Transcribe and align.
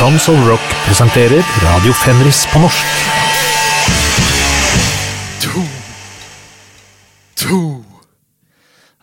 Tons 0.00 0.28
of 0.32 0.46
Rock 0.48 0.64
presenterer 0.86 1.44
Radio 1.60 1.92
Fenris 1.92 2.46
på 2.48 2.58
norsk. 2.62 2.86
To. 5.42 5.64
To. 7.42 7.58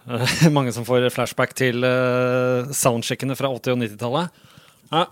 Eh, 0.10 0.48
Mange 0.56 0.74
som 0.74 0.88
får 0.88 1.06
flashback 1.14 1.54
til 1.54 1.86
uh, 1.86 2.74
soundcheckene 2.74 3.38
fra 3.38 3.52
80- 3.54 3.76
og 3.76 3.84
90-tallet. 3.84 4.42
Ja. 4.90 5.04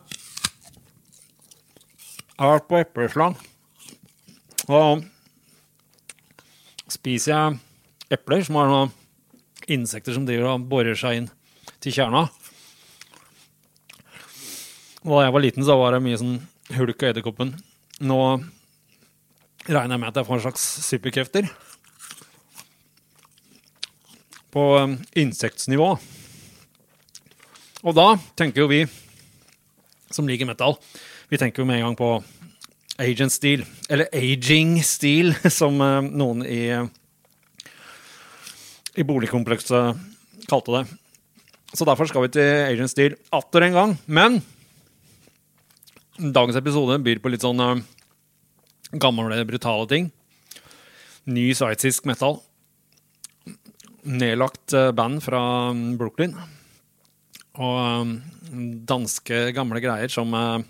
Jeg 2.34 2.42
har 2.42 2.56
vært 2.56 2.68
på 2.72 2.80
epleslang. 2.82 3.38
Og 4.66 5.06
spiser 6.98 7.36
jeg 7.36 8.18
epler 8.18 8.42
som 8.50 8.58
har 8.58 8.74
noen 8.74 8.98
insekter 9.70 10.18
som 10.18 10.26
driver 10.26 10.56
og 10.56 10.66
borer 10.74 10.98
seg 10.98 11.22
inn 11.22 11.30
til 11.78 11.94
kjerna. 12.00 12.26
Da 15.06 15.22
jeg 15.22 15.34
var 15.36 15.44
liten, 15.44 15.62
så 15.62 15.76
var 15.78 15.94
det 15.94 16.02
mye 16.02 16.18
sånn 16.18 16.38
hulk 16.74 17.04
og 17.04 17.12
edderkoppen. 17.12 17.52
Nå 18.10 18.20
regner 19.68 19.94
jeg 19.94 20.02
med 20.02 20.08
at 20.10 20.16
jeg 20.18 20.26
får 20.26 20.40
en 20.40 20.44
slags 20.48 20.64
superkrefter. 20.82 21.50
På 24.56 24.64
um, 24.82 24.96
insektsnivå. 25.14 25.92
Og 27.86 27.94
da 27.94 28.08
tenker 28.34 28.64
jo 28.64 28.72
vi 28.72 28.82
som 30.10 30.26
liker 30.26 30.50
metal, 30.50 30.80
vi 31.30 31.38
tenker 31.38 31.62
jo 31.62 31.68
med 31.70 31.84
en 31.84 31.90
gang 31.90 32.00
på 32.00 32.10
agent 33.06 33.34
steel, 33.36 33.66
eller 33.92 34.10
aging 34.10 34.80
steel, 34.82 35.36
som 35.60 35.78
uh, 35.86 36.02
noen 36.02 36.42
i, 36.50 36.64
i 38.98 39.06
boligkomplekset 39.06 40.50
kalte 40.50 40.80
det. 40.80 40.84
Så 41.78 41.86
derfor 41.86 42.10
skal 42.10 42.26
vi 42.26 42.34
til 42.40 42.52
agent 42.72 42.96
steel 42.96 43.22
atter 43.36 43.70
en 43.70 43.82
gang. 43.82 43.98
Men 44.10 44.42
dagens 46.18 46.56
episode 46.56 47.00
byr 47.04 47.20
på 47.20 47.32
litt 47.32 47.44
sånn 47.44 47.60
uh, 47.60 47.80
gamle, 48.96 49.42
brutale 49.48 49.88
ting. 49.92 50.12
Ny 51.28 51.50
sveitsisk 51.58 52.06
metal. 52.08 52.40
Nedlagt 54.06 54.76
uh, 54.78 54.92
band 54.96 55.24
fra 55.26 55.42
um, 55.72 55.96
Brooklyn. 56.00 56.38
Og 57.56 57.76
um, 58.04 58.16
danske, 58.88 59.50
gamle 59.56 59.82
greier 59.84 60.12
som 60.12 60.32
uh, 60.36 60.62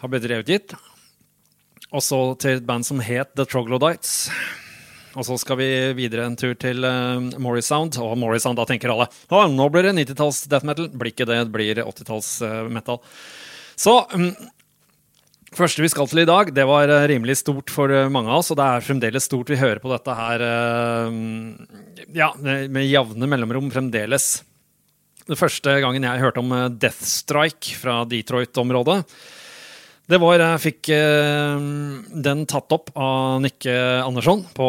har 0.00 0.12
blitt 0.12 0.28
revet 0.30 0.54
Og 1.90 2.04
så 2.04 2.20
til 2.40 2.60
et 2.60 2.66
band 2.66 2.86
som 2.86 3.02
het 3.04 3.34
The 3.36 3.44
Troglodytes. 3.48 4.30
Og 5.18 5.26
så 5.26 5.34
skal 5.42 5.58
vi 5.58 5.68
videre 5.98 6.28
en 6.28 6.38
tur 6.38 6.54
til 6.54 6.86
uh, 6.86 7.18
Morris 7.42 7.68
Sound. 7.68 7.98
Og 8.00 8.16
Morris 8.16 8.46
Sound, 8.46 8.60
da 8.60 8.68
tenker 8.68 8.94
alle 8.94 9.10
nå 9.52 9.68
blir 9.68 9.88
det 9.88 9.96
90-talls 9.98 10.44
death 10.48 10.64
metal. 10.64 10.88
Blir 10.94 11.12
ikke 11.12 11.28
det, 11.28 11.42
det 11.48 11.54
blir 11.54 11.84
80-talls 11.84 12.36
uh, 12.46 12.68
metal. 12.72 13.02
Så 13.80 13.94
um, 14.12 14.28
første 15.56 15.80
vi 15.80 15.88
skal 15.92 16.08
til 16.10 16.22
i 16.24 16.28
dag, 16.28 16.52
det 16.52 16.66
var 16.68 16.90
uh, 16.92 17.06
rimelig 17.08 17.38
stort 17.40 17.72
for 17.72 17.92
uh, 17.92 18.10
mange 18.12 18.28
av 18.28 18.42
oss. 18.42 18.52
Og 18.52 18.60
det 18.60 18.66
er 18.66 18.84
fremdeles 18.84 19.28
stort. 19.30 19.48
Vi 19.48 19.60
hører 19.60 19.80
på 19.80 19.92
dette 19.92 20.16
her 20.18 20.44
uh, 20.44 21.18
ja, 22.16 22.32
med 22.42 22.84
jevne 22.84 23.30
mellomrom 23.30 23.72
fremdeles. 23.72 24.30
Den 25.24 25.38
første 25.38 25.78
gangen 25.80 26.04
jeg 26.04 26.24
hørte 26.24 26.42
om 26.42 26.52
Death 26.80 27.04
Strike 27.06 27.76
fra 27.78 28.00
Detroit-området, 28.08 29.04
det 30.10 30.18
var 30.18 30.40
Jeg 30.40 30.60
fikk 30.64 30.88
eh, 30.90 31.60
den 32.24 32.42
tatt 32.50 32.72
opp 32.74 32.90
av 32.98 33.38
Nikke 33.44 33.72
Andersson 34.02 34.42
på 34.56 34.68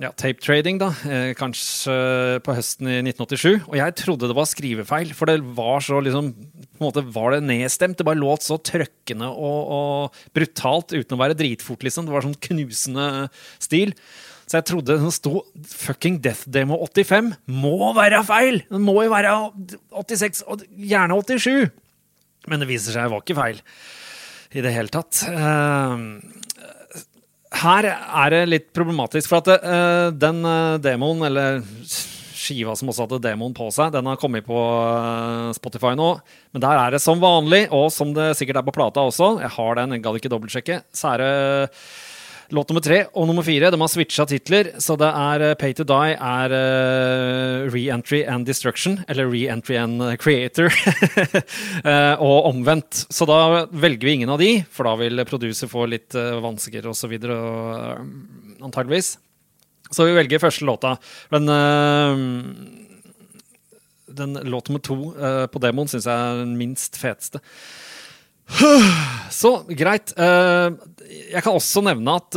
ja, 0.00 0.10
tape 0.16 0.40
trading, 0.40 0.78
da. 0.80 0.88
Eh, 1.04 1.32
kanskje 1.36 1.96
på 2.44 2.54
høsten 2.56 2.88
i 2.88 2.98
1987. 3.02 3.66
Og 3.68 3.76
jeg 3.76 3.96
trodde 4.00 4.30
det 4.30 4.36
var 4.38 4.48
skrivefeil, 4.48 5.12
for 5.16 5.28
det 5.28 5.42
var 5.56 5.84
så 5.84 6.00
liksom 6.04 6.30
På 6.34 6.80
en 6.80 6.86
måte 6.86 7.04
var 7.14 7.34
det 7.34 7.44
nedstemt. 7.44 7.98
Det 7.98 8.06
bare 8.06 8.20
låt 8.20 8.46
så 8.46 8.56
trøkkende 8.56 9.28
og, 9.28 9.74
og 9.76 10.22
brutalt 10.36 10.94
uten 10.94 11.16
å 11.16 11.20
være 11.20 11.36
dritfort, 11.38 11.84
liksom. 11.84 12.08
Det 12.08 12.14
var 12.14 12.24
sånn 12.24 12.40
knusende 12.48 13.08
stil. 13.62 13.92
Så 14.48 14.58
jeg 14.58 14.68
trodde 14.70 14.96
det 15.00 15.12
sto 15.16 15.42
fucking 15.68 16.16
Death 16.24 16.48
Demo 16.52 16.78
85. 16.88 17.34
Må 17.60 17.92
være 17.96 18.22
feil! 18.24 18.62
Den 18.72 18.88
må 18.88 18.96
jo 19.04 19.12
være 19.12 19.36
86, 19.92 20.46
og 20.48 20.64
gjerne 20.72 21.20
87. 21.20 21.68
Men 22.48 22.64
det 22.64 22.70
viser 22.72 22.96
seg 22.96 23.06
det 23.06 23.12
var 23.12 23.24
ikke 23.24 23.38
feil 23.38 23.62
i 24.54 24.62
det 24.64 24.72
hele 24.74 24.92
tatt. 24.92 25.24
Uh, 25.26 26.22
her 27.64 27.90
er 27.90 28.34
det 28.34 28.42
litt 28.50 28.68
problematisk, 28.74 29.30
for 29.30 29.42
at 29.42 29.64
uh, 29.64 30.08
den 30.14 30.42
uh, 30.46 30.80
demoen, 30.82 31.22
eller 31.26 31.62
skiva 32.44 32.74
som 32.76 32.90
også 32.92 33.06
hadde 33.06 33.22
demoen 33.24 33.54
på 33.56 33.70
seg, 33.72 33.92
den 33.94 34.08
har 34.10 34.18
kommet 34.20 34.44
på 34.46 34.58
Spotify 35.56 35.94
nå. 35.96 36.10
Men 36.52 36.64
der 36.64 36.80
er 36.80 36.94
det 36.94 37.00
som 37.02 37.22
vanlig, 37.22 37.66
og 37.72 37.88
som 37.94 38.12
det 38.16 38.34
sikkert 38.38 38.60
er 38.60 38.66
på 38.66 38.74
plata 38.76 39.04
også, 39.06 39.38
jeg 39.40 39.54
har 39.54 39.78
den, 39.80 39.96
jeg 39.96 40.04
gadd 40.04 40.18
ikke 40.20 40.32
dobbeltsjekke, 40.34 40.82
så 40.92 41.14
er 41.14 41.24
det 41.24 41.32
Låt 42.54 42.68
nummer 42.70 42.84
tre 42.84 43.00
og 43.18 43.26
nummer 43.26 43.42
fire 43.42 43.66
de 43.72 43.78
har 43.80 43.90
switcha 43.90 44.24
titler, 44.30 44.68
så 44.82 44.94
det 45.00 45.08
er 45.08 45.56
Pay 45.58 45.72
to 45.74 45.82
Die 45.88 46.12
er 46.14 46.52
uh, 46.54 47.64
Re-entry 47.72 48.20
and 48.30 48.46
Destruction, 48.46 49.00
eller 49.10 49.26
Re-entry 49.26 49.74
and 49.80 50.04
Creator, 50.22 50.70
uh, 50.70 52.14
og 52.28 52.50
omvendt. 52.52 53.06
Så 53.10 53.26
da 53.26 53.64
velger 53.72 54.06
vi 54.06 54.14
ingen 54.20 54.30
av 54.30 54.38
de, 54.38 54.52
for 54.70 54.86
da 54.86 54.94
vil 55.02 55.24
producer 55.26 55.70
få 55.72 55.88
litt 55.90 56.14
uh, 56.14 56.38
vansker 56.44 56.86
videre, 57.10 57.34
uh, 57.34 58.62
antageligvis. 58.62 59.16
Så 59.90 60.06
vi 60.06 60.14
velger 60.14 60.42
første 60.42 60.66
låta. 60.68 60.94
Men 61.34 61.50
den 64.14 64.38
låt 64.46 64.68
nummer 64.70 64.82
to 64.82 64.96
på 65.52 65.62
demoen 65.62 65.90
syns 65.90 66.08
jeg 66.08 66.14
er 66.14 66.40
den 66.40 66.56
minst 66.58 66.98
feteste. 66.98 67.42
Så 69.34 69.50
greit. 69.72 70.12
Jeg 70.14 71.42
kan 71.42 71.56
også 71.56 71.82
nevne 71.84 72.16
at 72.20 72.36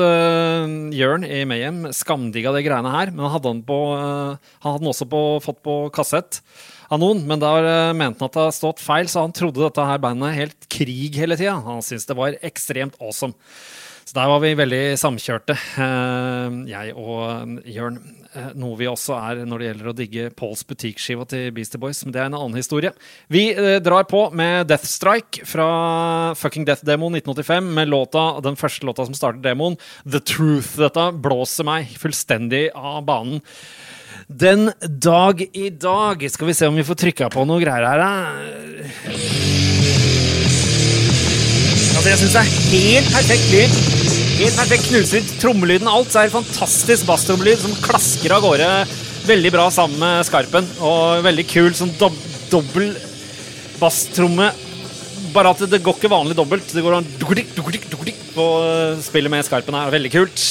Jørn 0.97 1.25
i 1.27 1.43
Mayhem 1.49 1.85
skamdigga 1.95 2.53
de 2.55 2.63
greiene 2.65 2.93
her. 2.93 3.11
Men 3.11 3.25
han 3.25 3.33
hadde 3.35 3.51
den, 3.51 3.61
på, 3.67 3.77
han 3.97 4.65
hadde 4.65 4.81
den 4.83 4.91
også 4.93 5.07
på, 5.11 5.21
fått 5.43 5.61
på 5.67 5.77
kassett 5.93 6.41
av 6.89 7.01
noen. 7.03 7.25
Men 7.27 7.43
da 7.43 7.51
mente 7.97 8.23
han 8.23 8.31
at 8.31 8.37
det 8.37 8.45
hadde 8.45 8.57
stått 8.59 8.83
feil, 8.83 9.11
så 9.11 9.25
han 9.27 9.35
trodde 9.35 9.61
dette 9.65 9.89
her 9.89 10.01
bandet 10.03 10.37
helt 10.37 10.69
krig 10.71 11.19
hele 11.19 11.37
tida. 11.39 11.57
Han 11.67 11.83
syntes 11.85 12.07
det 12.09 12.17
var 12.17 12.39
ekstremt 12.45 12.97
awesome. 13.03 13.35
Så 14.07 14.15
der 14.15 14.29
var 14.31 14.39
vi 14.39 14.53
veldig 14.55 14.83
samkjørte, 14.95 15.57
jeg 16.71 16.93
og 16.95 17.57
Jørn. 17.67 17.97
Noe 18.55 18.77
vi 18.79 18.87
også 18.87 19.17
er 19.17 19.41
når 19.49 19.59
det 19.59 19.67
gjelder 19.67 19.89
å 19.89 19.93
digge 19.97 20.27
Pauls 20.37 20.61
butikkskiva 20.67 21.25
til 21.27 21.49
Beastie 21.55 21.79
Boys. 21.81 21.99
Men 22.05 22.13
det 22.15 22.21
er 22.21 22.29
en 22.29 22.37
annen 22.37 22.55
historie. 22.55 22.93
Vi 23.33 23.49
eh, 23.51 23.79
drar 23.83 24.05
på 24.07 24.27
med 24.37 24.69
Death 24.69 24.87
Strike 24.87 25.47
fra 25.49 25.67
Fucking 26.37 26.67
Death 26.67 26.85
Demo 26.87 27.09
1985 27.09 27.73
med 27.79 27.91
låta, 27.91 28.27
den 28.45 28.59
første 28.59 28.87
låta 28.87 29.07
som 29.09 29.17
starter 29.17 29.43
demoen, 29.43 29.75
The 30.05 30.21
Truth. 30.21 30.77
Dette 30.79 31.09
blåser 31.17 31.67
meg 31.67 31.91
fullstendig 31.99 32.67
av 32.77 33.01
banen. 33.09 33.43
Den 34.27 34.69
dag 34.83 35.39
i 35.55 35.69
dag 35.71 36.25
Skal 36.29 36.49
vi 36.49 36.55
se 36.57 36.67
om 36.67 36.75
vi 36.75 36.83
får 36.83 36.99
trykka 36.99 37.29
på 37.31 37.47
noe 37.47 37.63
greier 37.63 37.87
her. 37.87 38.03
Altså, 41.97 42.09
jeg 42.11 42.19
syns 42.21 42.35
det 42.35 42.43
er 42.43 42.51
helt 42.71 43.15
perfekt 43.15 43.55
lyd. 43.55 43.96
Helt 44.37 44.53
perfekt 44.53 44.91
knuser 44.91 45.23
trommelyden 45.41 45.87
alt. 45.89 46.11
Så 46.13 46.19
er 46.21 46.27
det 46.27 46.35
fantastisk 46.35 47.07
basstrommelyd 47.09 47.57
som 47.57 47.71
klasker 47.81 48.35
av 48.35 48.43
gårde 48.45 48.67
veldig 49.25 49.51
bra 49.55 49.65
sammen 49.73 49.97
med 49.97 50.27
skarpen. 50.27 50.67
Og 50.77 51.23
veldig 51.25 51.45
kul 51.49 51.71
sånn 51.73 51.95
dob 51.97 52.13
dobbel 52.51 52.91
basstromme. 53.81 54.51
Bare 55.33 55.55
at 55.55 55.65
det 55.71 55.81
går 55.81 55.97
ikke 55.97 56.13
vanlig 56.13 56.37
dobbelt. 56.37 56.69
Det 56.69 56.85
går 56.85 56.99
an 56.99 57.09
på 58.37 58.45
spillet 59.09 59.33
med 59.33 59.49
skarpen 59.49 59.73
her. 59.73 59.89
Veldig 59.97 60.13
kult. 60.13 60.45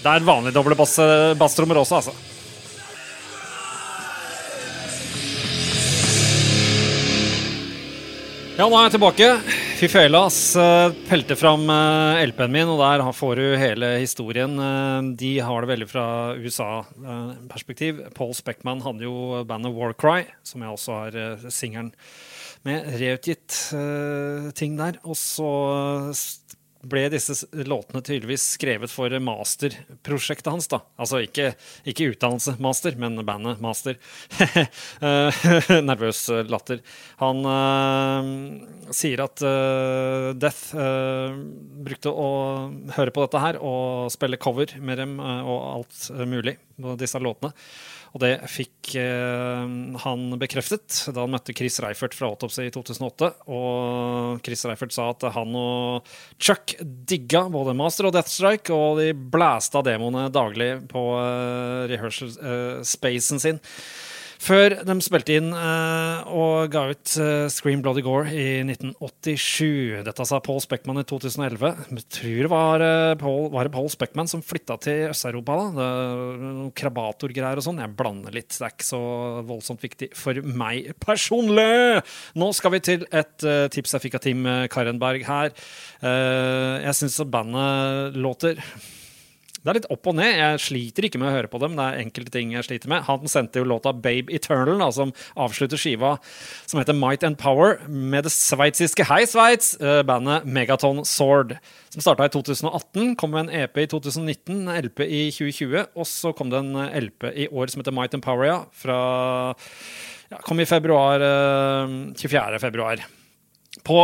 Det 0.00 0.08
er 0.08 0.24
vanlig 0.24 0.56
doble 0.56 0.80
basstrommer 0.80 1.84
også, 1.84 2.00
altså. 2.00 2.16
Ja, 8.56 8.64
nå 8.64 8.72
er 8.72 8.88
jeg 8.88 8.96
tilbake. 8.96 9.67
Fy 9.78 9.86
fela, 9.86 10.24
pelte 11.06 11.36
fram 11.38 11.68
LP-en 11.70 12.50
min, 12.50 12.66
og 12.72 12.80
der 12.82 13.04
får 13.14 13.38
du 13.38 13.44
hele 13.60 13.92
historien. 14.02 14.56
De 15.14 15.28
har 15.38 15.62
det 15.62 15.70
veldig 15.70 15.86
fra 15.86 16.06
USA-perspektiv. 16.34 18.00
Paul 18.16 18.34
Speckman 18.34 18.82
hadde 18.82 19.06
jo 19.06 19.44
bandet 19.46 19.76
Warcry, 19.76 20.24
som 20.42 20.64
jeg 20.66 20.74
også 20.74 20.96
har 20.98 21.46
singelen 21.54 21.92
med. 22.66 22.90
Reutgitt 22.98 23.54
ting 24.58 24.74
der. 24.82 24.98
Og 25.06 25.14
så 25.14 25.46
ble 26.86 27.08
disse 27.10 27.34
låtene 27.66 28.02
tydeligvis 28.04 28.44
skrevet 28.54 28.92
for 28.92 29.12
masterprosjektet 29.22 30.50
hans. 30.52 30.68
da. 30.70 30.82
Altså 31.00 31.22
ikke, 31.24 31.52
ikke 31.88 32.12
utdannelse 32.12 32.54
master, 32.62 32.94
men 33.00 33.18
bandet 33.26 33.62
master. 33.62 33.98
Nervøs 35.88 36.22
latter. 36.48 36.82
Han 37.22 37.42
uh, 37.48 38.30
sier 38.94 39.24
at 39.24 39.42
uh, 39.44 40.30
Death 40.38 40.74
uh, 40.78 41.34
brukte 41.88 42.12
å 42.12 42.30
høre 42.96 43.14
på 43.14 43.26
dette 43.26 43.42
her 43.42 43.60
og 43.62 44.12
spille 44.14 44.40
cover 44.40 44.76
med 44.78 45.02
dem 45.02 45.18
og 45.18 45.58
alt 45.74 46.10
mulig 46.28 46.58
på 46.78 46.94
disse 47.00 47.18
låtene. 47.22 47.52
Og 48.14 48.22
det 48.22 48.32
fikk 48.48 48.94
eh, 49.00 49.64
han 50.04 50.24
bekreftet 50.40 51.02
da 51.12 51.24
han 51.24 51.32
møtte 51.34 51.54
Chris 51.56 51.78
Reifert 51.84 52.16
fra 52.16 52.30
Autopsy 52.30 52.68
i 52.68 52.72
2008. 52.74 53.30
Og 53.52 54.40
Chris 54.46 54.64
Reifert 54.68 54.94
sa 54.96 55.10
at 55.12 55.28
han 55.34 55.56
og 55.58 56.08
Chuck 56.40 56.76
digga 56.80 57.44
både 57.52 57.76
Master 57.76 58.08
og 58.08 58.16
Death 58.16 58.32
Strike, 58.32 58.74
og 58.74 59.02
de 59.02 59.12
blæsta 59.12 59.82
demoene 59.84 60.28
daglig 60.32 60.70
på 60.90 61.04
uh, 61.18 61.84
rehearsal 61.90 62.32
uh, 62.38 62.84
spacen 62.86 63.42
sin. 63.42 63.60
Før 64.38 64.76
de 64.86 64.94
spilte 65.02 65.34
inn 65.34 65.50
uh, 65.50 66.22
og 66.30 66.70
ga 66.70 66.84
ut 66.92 67.14
uh, 67.18 67.48
Scream 67.50 67.80
Bloody 67.82 68.04
Gore 68.06 68.30
i 68.30 68.60
1987. 68.62 70.04
Dette 70.06 70.26
sa 70.28 70.38
Paul 70.44 70.60
Speckman 70.62 71.00
i 71.02 71.04
2011. 71.08 71.72
Jeg 71.90 72.04
tror 72.14 72.38
det 72.44 72.50
var, 72.52 72.84
uh, 72.84 73.14
Paul, 73.18 73.48
var 73.54 73.66
det 73.66 73.74
Paul 73.74 73.90
Speckman 73.90 74.30
som 74.30 74.44
flytta 74.44 74.78
til 74.84 75.08
Øst-Europa. 75.10 75.56
da. 75.74 75.88
Krabatorgreier 76.78 77.58
og 77.58 77.66
sånn. 77.66 77.82
Jeg 77.82 77.96
blander 77.98 78.36
litt. 78.36 78.52
Det 78.54 78.62
er 78.62 78.76
ikke 78.76 78.86
så 78.86 79.02
voldsomt 79.48 79.82
viktig 79.84 80.12
for 80.18 80.38
meg 80.46 80.92
personlig. 81.02 82.04
Nå 82.38 82.52
skal 82.54 82.76
vi 82.76 82.82
til 82.92 83.08
et 83.10 83.48
tips 83.74 83.96
jeg 83.96 84.06
fikk 84.06 84.20
av 84.20 84.24
Tim 84.24 84.46
Karenberg 84.70 85.26
her. 85.26 85.50
jeg 85.98 86.94
syns 87.00 87.18
bandet 87.26 88.16
låter 88.22 88.62
det 89.68 89.74
er 89.74 89.80
litt 89.82 89.90
opp 89.92 90.08
og 90.08 90.14
ned. 90.16 90.30
Jeg 90.32 90.60
sliter 90.64 91.04
ikke 91.04 91.18
med 91.20 91.28
å 91.28 91.34
høre 91.34 91.48
på 91.52 91.58
dem. 91.60 91.74
Det 91.76 91.84
er 91.84 91.98
enkelte 92.00 92.32
ting 92.32 92.54
jeg 92.54 92.64
sliter 92.64 92.88
med. 92.88 93.04
Han 93.04 93.28
sendte 93.28 93.60
jo 93.60 93.68
låta 93.68 93.92
Babe 93.92 94.32
Eternal, 94.32 94.78
da, 94.80 94.88
som 94.94 95.12
avslutter 95.36 95.80
skiva 95.80 96.14
som 96.64 96.80
heter 96.80 96.96
Might 96.96 97.26
and 97.26 97.36
Power, 97.40 97.76
med 97.84 98.24
det 98.24 98.32
sveitsiske 98.32 99.04
Hei 99.10 99.26
Sveits, 99.28 99.74
uh, 99.82 100.00
bandet 100.08 100.48
Megaton 100.48 101.04
Sword. 101.04 101.58
Som 101.92 102.04
starta 102.06 102.30
i 102.30 102.32
2018, 102.32 103.12
kom 103.20 103.36
med 103.36 103.46
en 103.46 103.54
EP 103.60 103.76
i 103.84 103.86
2019, 103.92 104.56
en 104.56 104.72
LP 104.88 105.04
i 105.04 105.22
2020, 105.36 105.92
og 105.92 106.08
så 106.08 106.32
kom 106.36 106.48
det 106.52 106.64
en 106.64 106.88
LP 107.04 107.28
i 107.44 107.50
år 107.52 107.68
som 107.68 107.84
heter 107.84 107.96
Might 108.00 108.16
and 108.16 108.24
Power, 108.24 108.48
ja. 108.48 108.58
Fra 108.72 108.98
ja, 110.32 110.40
Kom 110.48 110.64
i 110.64 110.68
februar. 110.68 111.20
Uh, 111.20 112.16
24. 112.16 112.64
februar 112.64 113.04
på 113.84 113.98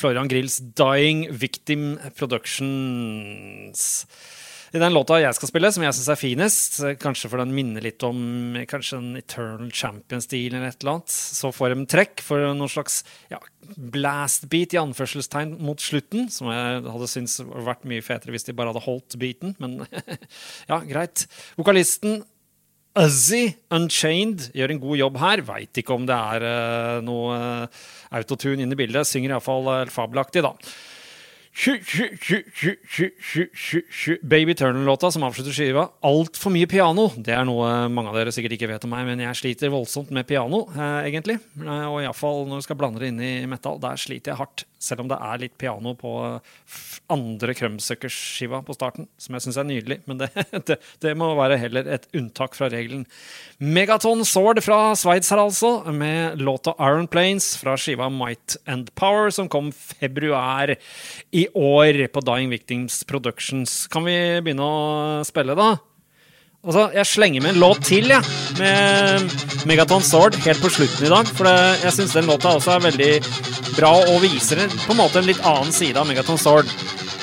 Florian 0.00 0.30
Grills 0.30 0.56
Dying 0.78 1.26
Victim 1.34 1.98
Productions. 2.16 4.06
I 4.70 4.78
den 4.78 4.94
låta 4.94 5.18
jeg 5.18 5.34
skal 5.34 5.50
spille, 5.50 5.70
som 5.74 5.82
jeg 5.82 5.96
syns 5.96 6.10
er 6.12 6.18
finest, 6.20 6.76
kanskje 7.02 7.30
for 7.32 7.42
den 7.42 7.54
minner 7.56 7.82
litt 7.82 8.04
om 8.06 8.54
kanskje 8.70 9.00
en 9.00 9.08
Eternal 9.18 9.72
Champion-stil 9.74 10.54
eller 10.54 10.68
et 10.68 10.84
eller 10.84 11.00
annet, 11.00 11.14
så 11.40 11.50
får 11.54 11.74
de 11.74 11.86
trekk 11.90 12.22
for 12.22 12.44
noen 12.54 12.70
slags 12.70 13.00
ja, 13.32 13.40
blast-beat 13.76 14.76
i 14.76 14.80
anførselstegn 14.82 15.56
mot 15.58 15.82
slutten, 15.82 16.28
som 16.30 16.52
jeg 16.54 16.84
hadde 16.86 17.10
syntes 17.10 17.40
vært 17.42 17.88
mye 17.90 18.04
fetere 18.06 18.36
hvis 18.36 18.46
de 18.46 18.54
bare 18.54 18.70
hadde 18.70 18.84
holdt 18.86 19.18
beaten, 19.18 19.56
men 19.58 19.80
ja, 20.70 20.78
greit. 20.86 21.26
Vokalisten 21.58 22.20
Uzzy 22.98 23.52
Unchained 23.70 24.48
gjør 24.56 24.72
en 24.74 24.80
god 24.82 24.98
jobb 24.98 25.18
her. 25.22 25.42
Veit 25.46 25.78
ikke 25.78 25.94
om 25.94 26.06
det 26.08 26.16
er 26.16 26.46
uh, 26.46 27.02
noe 27.06 27.36
uh, 27.38 27.82
autotune 28.18 28.64
inn 28.64 28.74
i 28.74 28.78
bildet. 28.78 29.06
Synger 29.06 29.36
iallfall 29.36 29.70
uh, 29.70 29.92
fabelaktig, 29.94 30.42
da. 30.42 30.50
Baby 34.22 34.54
Turner-låta 34.54 35.10
som 35.10 35.22
avslutter 35.26 35.52
skiva. 35.52 35.88
Altfor 36.06 36.52
mye 36.54 36.68
piano. 36.70 37.10
Det 37.18 37.34
er 37.34 37.44
noe 37.44 37.88
mange 37.92 38.12
av 38.12 38.16
dere 38.16 38.32
sikkert 38.32 38.54
ikke 38.56 38.70
vet 38.70 38.84
om 38.86 38.92
meg, 38.94 39.04
men 39.08 39.20
jeg 39.26 39.36
sliter 39.36 39.72
voldsomt 39.72 40.12
med 40.14 40.28
piano, 40.30 40.62
eh, 40.72 41.10
egentlig. 41.10 41.36
Eh, 41.58 41.86
og 41.90 42.00
iallfall 42.00 42.46
når 42.48 42.62
du 42.62 42.62
skal 42.68 42.78
blande 42.80 43.02
det 43.02 43.10
inn 43.10 43.20
i 43.20 43.46
metal. 43.50 43.80
Der 43.82 43.98
sliter 44.00 44.32
jeg 44.32 44.40
hardt. 44.40 44.64
Selv 44.80 45.02
om 45.02 45.10
det 45.10 45.18
er 45.20 45.42
litt 45.42 45.58
piano 45.60 45.92
på 45.98 46.40
andre 47.12 47.52
Krumsuckers-skiva 47.58 48.62
på 48.64 48.72
starten, 48.78 49.10
som 49.20 49.34
jeg 49.36 49.44
syns 49.44 49.58
er 49.60 49.68
nydelig. 49.68 49.98
Men 50.08 50.22
det, 50.22 50.30
det, 50.70 50.78
det, 51.02 51.16
må 51.18 51.34
være 51.36 51.58
heller 51.60 51.84
et 51.98 52.06
unntak 52.16 52.56
fra 52.56 52.70
regelen. 52.72 53.04
Megaton 53.58 54.24
Sword 54.24 54.62
fra 54.64 54.94
Sveits 54.96 55.28
her, 55.34 55.42
altså, 55.42 55.82
med 55.92 56.40
låta 56.40 56.72
Iron 56.80 57.10
Planes 57.10 57.52
fra 57.60 57.76
skiva 57.76 58.08
Might 58.08 58.56
and 58.70 58.94
Power, 58.94 59.28
som 59.34 59.50
kom 59.52 59.68
februar 59.74 60.72
i 61.36 61.39
år 61.54 62.06
på 62.12 62.22
Dying 62.26 62.50
Victims 62.52 63.02
Productions. 63.08 63.86
Kan 63.92 64.04
vi 64.08 64.16
begynne 64.44 64.66
å 64.66 65.22
spille, 65.26 65.56
da? 65.58 65.76
Altså, 66.60 66.90
jeg 66.92 67.08
slenger 67.08 67.40
med 67.40 67.54
en 67.54 67.60
låt 67.62 67.78
til, 67.88 68.10
jeg. 68.12 68.20
Ja, 68.20 68.58
med 68.60 69.64
Megaton 69.70 70.02
Sword 70.04 70.36
helt 70.44 70.60
på 70.60 70.68
slutten 70.68 71.06
i 71.06 71.12
dag. 71.12 71.28
For 71.32 71.48
det, 71.48 71.84
jeg 71.86 71.94
syns 71.96 72.16
den 72.18 72.28
låta 72.28 72.52
også 72.58 72.74
er 72.74 72.82
veldig 72.84 73.12
bra 73.78 73.94
og 73.96 74.18
viser 74.20 74.66
på 74.82 74.92
en 74.92 75.00
måte 75.00 75.22
en 75.22 75.28
litt 75.30 75.40
annen 75.40 75.72
side 75.72 75.96
av 75.96 76.08
Megaton 76.10 76.40
Sword. 76.40 76.68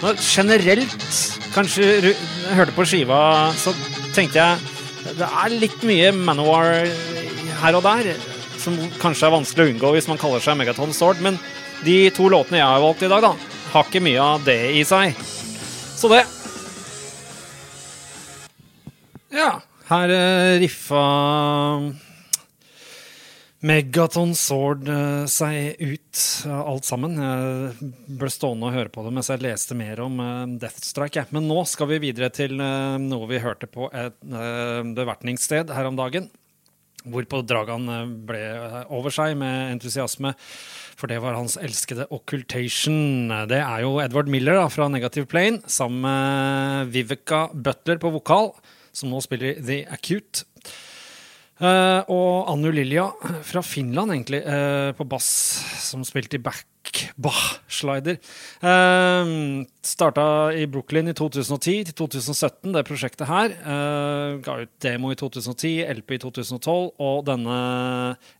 Men 0.01 0.17
generelt, 0.21 1.05
kanskje 1.53 1.85
jeg 1.85 2.15
hørte 2.57 2.73
på 2.73 2.87
skiva, 2.89 3.19
så 3.61 3.75
tenkte 4.15 4.41
jeg 4.41 5.13
det 5.19 5.27
er 5.29 5.53
litt 5.53 5.85
mye 5.87 6.09
Manowar 6.17 6.89
her 7.61 7.77
og 7.77 7.85
der. 7.85 8.09
Som 8.57 8.79
kanskje 8.97 9.29
er 9.29 9.35
vanskelig 9.37 9.67
å 9.67 9.71
unngå 9.75 9.93
hvis 9.93 10.09
man 10.09 10.17
kaller 10.21 10.41
seg 10.41 10.57
Megaton 10.57 10.97
Sword. 10.97 11.21
Men 11.21 11.37
de 11.85 12.07
to 12.17 12.25
låtene 12.33 12.63
jeg 12.63 12.73
har 12.73 12.81
valgt 12.81 13.05
i 13.05 13.11
dag, 13.11 13.29
da, 13.29 13.56
har 13.73 13.87
ikke 13.87 14.03
mye 14.03 14.23
av 14.23 14.43
det 14.47 14.59
i 14.79 14.83
seg. 14.87 15.15
Så 15.97 16.09
det 16.11 16.23
ja, 19.37 19.57
her 19.89 20.09
uh, 20.09 20.57
riffa 20.61 21.01
Megaton 23.67 24.31
Sword 24.37 24.87
uh, 24.87 25.25
seg 25.29 25.75
ut, 25.81 26.21
alt 26.47 26.87
sammen. 26.87 27.17
Jeg 27.19 27.91
ble 28.17 28.31
stående 28.31 28.69
og 28.69 28.77
høre 28.77 28.93
på 28.93 29.03
det 29.05 29.11
mens 29.17 29.29
jeg 29.33 29.43
leste 29.43 29.77
mer 29.77 29.99
om 30.05 30.17
Deathstrike. 30.61 31.27
Men 31.35 31.49
nå 31.49 31.59
skal 31.69 31.91
vi 31.91 32.01
videre 32.07 32.31
til 32.33 32.55
noe 32.57 33.29
vi 33.29 33.43
hørte 33.43 33.69
på 33.69 33.91
et 33.91 34.17
bevertningssted 34.23 35.73
her 35.75 35.89
om 35.89 35.99
dagen. 35.99 36.31
Hvorpå 37.07 37.43
Dragan 37.47 37.87
ble 38.27 38.41
over 38.93 39.13
seg 39.13 39.37
med 39.39 39.75
entusiasme, 39.75 40.33
for 40.97 41.11
det 41.11 41.19
var 41.21 41.37
hans 41.37 41.59
elskede 41.61 42.07
Occultation. 42.09 43.29
Det 43.49 43.59
er 43.61 43.83
jo 43.85 43.99
Edward 44.01 44.31
Miller 44.33 44.57
da, 44.57 44.65
fra 44.73 44.89
Negative 44.89 45.29
Plane 45.29 45.61
sammen 45.69 46.01
med 46.01 46.93
Viveka 46.95 47.47
Butler 47.53 48.01
på 48.01 48.11
vokal 48.15 48.51
som 48.97 49.11
nå 49.13 49.21
spiller 49.23 49.59
The 49.61 49.83
Acute. 49.93 50.45
Uh, 51.57 52.05
og 52.13 52.51
Annu 52.51 52.69
Lilja 52.69 53.07
fra 53.45 53.63
Finland, 53.65 54.13
egentlig, 54.13 54.43
uh, 54.45 54.93
på 54.97 55.07
bass, 55.09 55.29
som 55.81 56.03
spilte 56.05 56.37
i 56.37 56.43
back 56.43 56.65
Bach-slider. 57.17 58.17
Eh, 58.61 59.31
starta 59.87 60.53
i 60.53 60.65
Brooklyn 60.69 61.09
i 61.09 61.15
2010 61.17 61.87
til 61.89 61.95
2017, 61.97 62.73
det 62.75 62.83
prosjektet 62.87 63.29
her. 63.29 63.53
Eh, 63.55 64.37
ga 64.45 64.57
ut 64.63 64.73
demo 64.83 65.11
i 65.11 65.17
2010, 65.19 65.85
LP 65.97 66.17
i 66.17 66.21
2012, 66.21 66.91
og 66.99 67.25
denne 67.27 67.57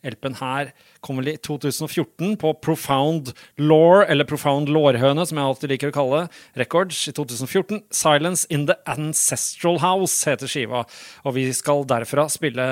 LP-en 0.06 0.38
her 0.42 0.72
kom 1.06 1.22
vel 1.22 1.34
i 1.34 1.38
2014 1.38 2.36
på 2.42 2.54
Profound 2.64 3.34
Law, 3.58 4.04
eller 4.08 4.28
Profound 4.28 4.72
Lårhøne, 4.74 5.26
som 5.28 5.40
jeg 5.40 5.52
alltid 5.52 5.74
liker 5.74 5.92
å 5.92 5.98
kalle 5.98 6.24
Records, 6.60 7.00
i 7.08 7.16
2014. 7.16 7.84
Silence 7.92 8.48
in 8.54 8.68
the 8.70 8.78
Ancestral 8.90 9.80
House 9.84 10.28
heter 10.28 10.50
skiva, 10.52 10.84
og 11.24 11.38
vi 11.38 11.48
skal 11.56 11.86
derfra 11.88 12.28
spille 12.32 12.66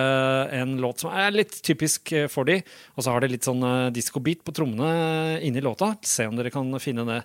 en 0.56 0.78
låt 0.84 1.04
som 1.04 1.14
er 1.16 1.34
litt 1.36 1.58
typisk 1.66 2.14
for 2.32 2.48
de, 2.50 2.62
og 2.96 3.06
så 3.06 3.14
har 3.14 3.24
det 3.24 3.32
litt 3.34 3.48
sånn 3.48 3.64
uh, 3.64 3.92
disko-beat 3.94 4.44
på 4.46 4.54
trommene 4.56 5.40
inni 5.46 5.64
låta. 5.66 5.96
Se 6.06 6.28
om 6.30 6.38
dere 6.38 6.54
kan 6.54 6.70
finne 6.82 7.08
det. 7.10 7.24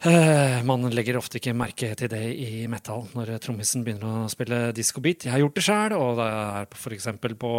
Uh, 0.00 0.62
man 0.64 0.86
legger 0.96 1.18
ofte 1.18 1.36
ikke 1.36 1.52
merke 1.52 1.90
til 1.98 2.08
det 2.08 2.22
i 2.40 2.64
metal 2.72 3.02
når 3.12 3.34
trommisen 3.44 3.82
begynner 3.84 4.22
å 4.22 4.30
spille 4.32 4.70
discobeat. 4.72 5.26
Jeg 5.26 5.34
har 5.34 5.42
gjort 5.42 5.58
det 5.58 5.64
sjøl, 5.66 5.94
og 5.98 6.14
det 6.16 6.28
er 6.38 6.70
f.eks. 6.72 7.08
på 7.42 7.50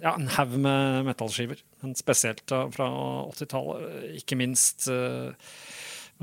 ja, 0.00 0.14
en 0.14 0.30
haug 0.38 0.56
med 0.64 1.10
metallskiver. 1.10 1.60
Spesielt 1.98 2.56
fra 2.72 2.88
80-tallet. 3.26 4.16
Ikke 4.22 4.38
minst 4.40 4.88
uh, 4.88 5.36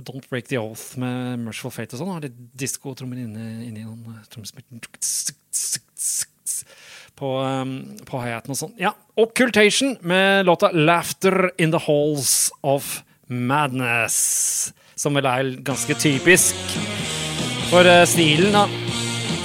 Don't 0.01 0.25
Break 0.31 0.49
The 0.49 0.57
Oath 0.57 0.97
med 0.97 1.45
Merciful 1.45 1.75
Fate 1.75 1.93
og 1.93 2.01
sånn. 2.01 2.13
Har 2.15 2.25
litt 2.25 2.41
diskotrommer 2.57 3.21
inni, 3.21 3.67
inni 3.67 3.85
noen 3.85 4.23
trommespill 4.33 4.65
på, 7.19 7.35
um, 7.43 7.75
på 8.07 8.21
hi-haten 8.23 8.55
og 8.55 8.59
sånn. 8.59 8.75
Ja, 8.79 8.93
Occultation 9.19 9.97
med 10.01 10.45
låta 10.47 10.71
'Laughter 10.71 11.51
In 11.57 11.71
The 11.71 11.81
Halls 11.83 12.51
Of 12.63 13.01
Madness' 13.27 14.71
som 14.95 15.15
vel 15.15 15.27
er 15.27 15.51
ganske 15.63 15.95
typisk 15.95 16.55
for 17.69 17.87
uh, 17.87 18.05
stilen. 18.07 18.55
da. 18.55 18.65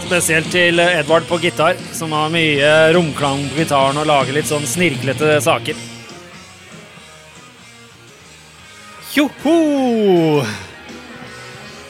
Spesielt 0.04 0.50
til 0.54 0.78
uh, 0.78 0.98
Edvard 1.00 1.26
på 1.28 1.38
gitar, 1.42 1.78
som 1.92 2.14
har 2.14 2.32
mye 2.34 2.70
romklang 2.94 3.46
på 3.50 3.62
gitaren 3.62 3.98
og 3.98 4.08
lager 4.10 4.36
litt 4.36 4.50
sånn 4.50 4.66
snirklete 4.66 5.40
saker. 5.44 5.78
Joho! 9.14 10.42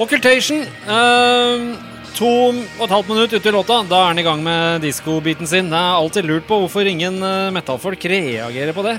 Occultation. 0.00 0.64
Uh, 0.84 1.93
to 2.14 2.30
og 2.54 2.86
et 2.86 2.94
halvt 2.94 3.10
minutt 3.10 3.34
ute 3.34 3.50
i 3.50 3.54
låta, 3.54 3.80
da 3.88 4.04
er 4.04 4.12
han 4.12 4.22
i 4.22 4.26
gang 4.26 4.40
med 4.44 4.84
diskobiten 4.84 5.48
sin. 5.50 5.72
Det 5.72 5.80
er 5.80 5.98
alltid 5.98 6.28
lurt 6.28 6.46
på 6.48 6.60
hvorfor 6.62 6.86
ingen 6.86 7.18
metallfolk 7.54 8.06
reagerer 8.10 8.76
på 8.76 8.86
det. 8.86 8.98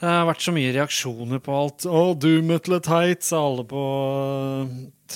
Det 0.00 0.08
har 0.08 0.24
vært 0.24 0.40
så 0.40 0.52
mye 0.56 0.70
reaksjoner 0.72 1.42
på 1.44 1.52
alt. 1.52 1.84
Å, 1.84 2.02
doom 2.16 2.46
metal 2.48 2.78
er 2.78 2.84
teit, 2.86 3.24
sa 3.26 3.42
alle 3.44 3.66
på 3.68 3.80
eh, 4.64 4.70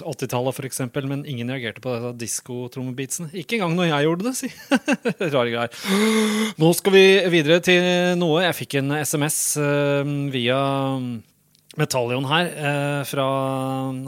80-tallet 0.05 0.59
f.eks., 0.59 0.83
men 1.09 1.23
ingen 1.25 1.49
reagerte 1.55 1.81
på 1.81 1.95
disse 1.95 2.13
disko-trommebeatsene. 2.21 3.31
Ikke 3.33 3.57
engang 3.57 3.79
når 3.79 3.89
jeg 3.89 4.09
gjorde 4.09 4.27
det, 4.27 4.35
si. 4.37 4.51
Rare 5.35 5.55
greier. 5.55 5.81
Nå 6.61 6.73
skal 6.77 6.97
vi 6.99 7.07
videre 7.33 7.63
til 7.65 7.89
noe. 8.21 8.43
Jeg 8.45 8.59
fikk 8.61 8.77
en 8.83 8.99
SMS 9.01 9.39
eh, 9.57 10.13
via 10.35 10.61
Metallion 11.81 12.27
her, 12.31 12.47
eh, 12.55 13.01
fra 13.09 13.25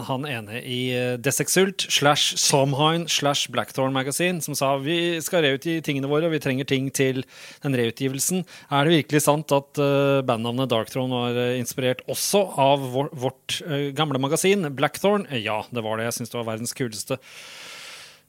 han 0.07 0.27
ene 0.31 0.61
i 0.63 0.79
eh, 0.95 1.17
Desexult 1.19 1.87
slash 1.91 2.37
Somhine 2.39 3.09
slash 3.11 3.49
Blackthorn 3.51 3.93
Magazine, 3.97 4.39
som 4.45 4.55
sa 4.55 4.77
vi 4.79 5.19
skal 5.25 5.43
reutgi 5.43 5.81
tingene 5.83 6.07
våre, 6.11 6.29
og 6.29 6.35
vi 6.37 6.43
trenger 6.45 6.69
ting 6.71 6.87
til 6.95 7.25
den 7.65 7.75
reutgivelsen. 7.75 8.45
Er 8.71 8.87
det 8.87 9.01
virkelig 9.01 9.25
sant 9.27 9.51
at 9.57 9.83
eh, 9.83 10.23
bandnavnet 10.29 10.71
Darkthrone 10.71 11.11
var 11.11 11.41
eh, 11.43 11.57
inspirert 11.59 12.05
også 12.07 12.45
av 12.55 12.87
vår, 12.95 13.11
vårt 13.19 13.59
eh, 13.67 13.89
gamle 13.99 14.23
magasin 14.23 14.71
Blackthorn? 14.79 15.27
Eh, 15.31 15.43
Ja, 15.47 15.61
det 15.71 15.83
var 15.83 15.99
det. 15.99 16.07
Jeg 16.09 16.21
syns 16.21 16.33
det 16.33 16.39
var 16.41 16.51
verdens 16.55 16.75
kuleste 16.75 17.19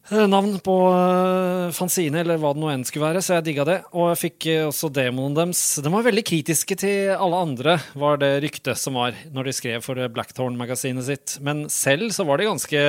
navn 0.08 0.56
på 0.64 0.74
eh, 0.96 1.74
fanzine, 1.76 2.22
eller 2.22 2.40
hva 2.40 2.54
det 2.56 2.62
nå 2.62 2.70
enn 2.72 2.86
skulle 2.88 3.10
være, 3.10 3.22
så 3.24 3.38
jeg 3.38 3.48
digga 3.50 3.66
det. 3.68 3.78
Og 3.92 4.12
jeg 4.14 4.20
fikk 4.22 4.48
eh, 4.54 4.64
også 4.68 4.90
demoen 4.96 5.36
deres. 5.36 5.62
De 5.84 5.92
var 5.92 6.06
veldig 6.06 6.24
kritiske 6.28 6.78
til 6.80 7.12
alle 7.16 7.42
andre, 7.44 7.76
var 8.00 8.22
det 8.22 8.32
ryktet 8.46 8.80
som 8.80 8.96
var 9.00 9.18
når 9.36 9.50
de 9.50 9.56
skrev 9.58 9.84
for 9.84 10.00
eh, 10.00 10.08
Blackthorn-magasinet 10.14 11.08
sitt. 11.10 11.36
Men 11.44 11.66
selv 11.74 12.16
så 12.16 12.24
var 12.28 12.40
de 12.40 12.48
ganske 12.48 12.86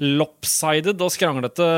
lopsided 0.00 1.04
og 1.04 1.12
skranglete 1.12 1.68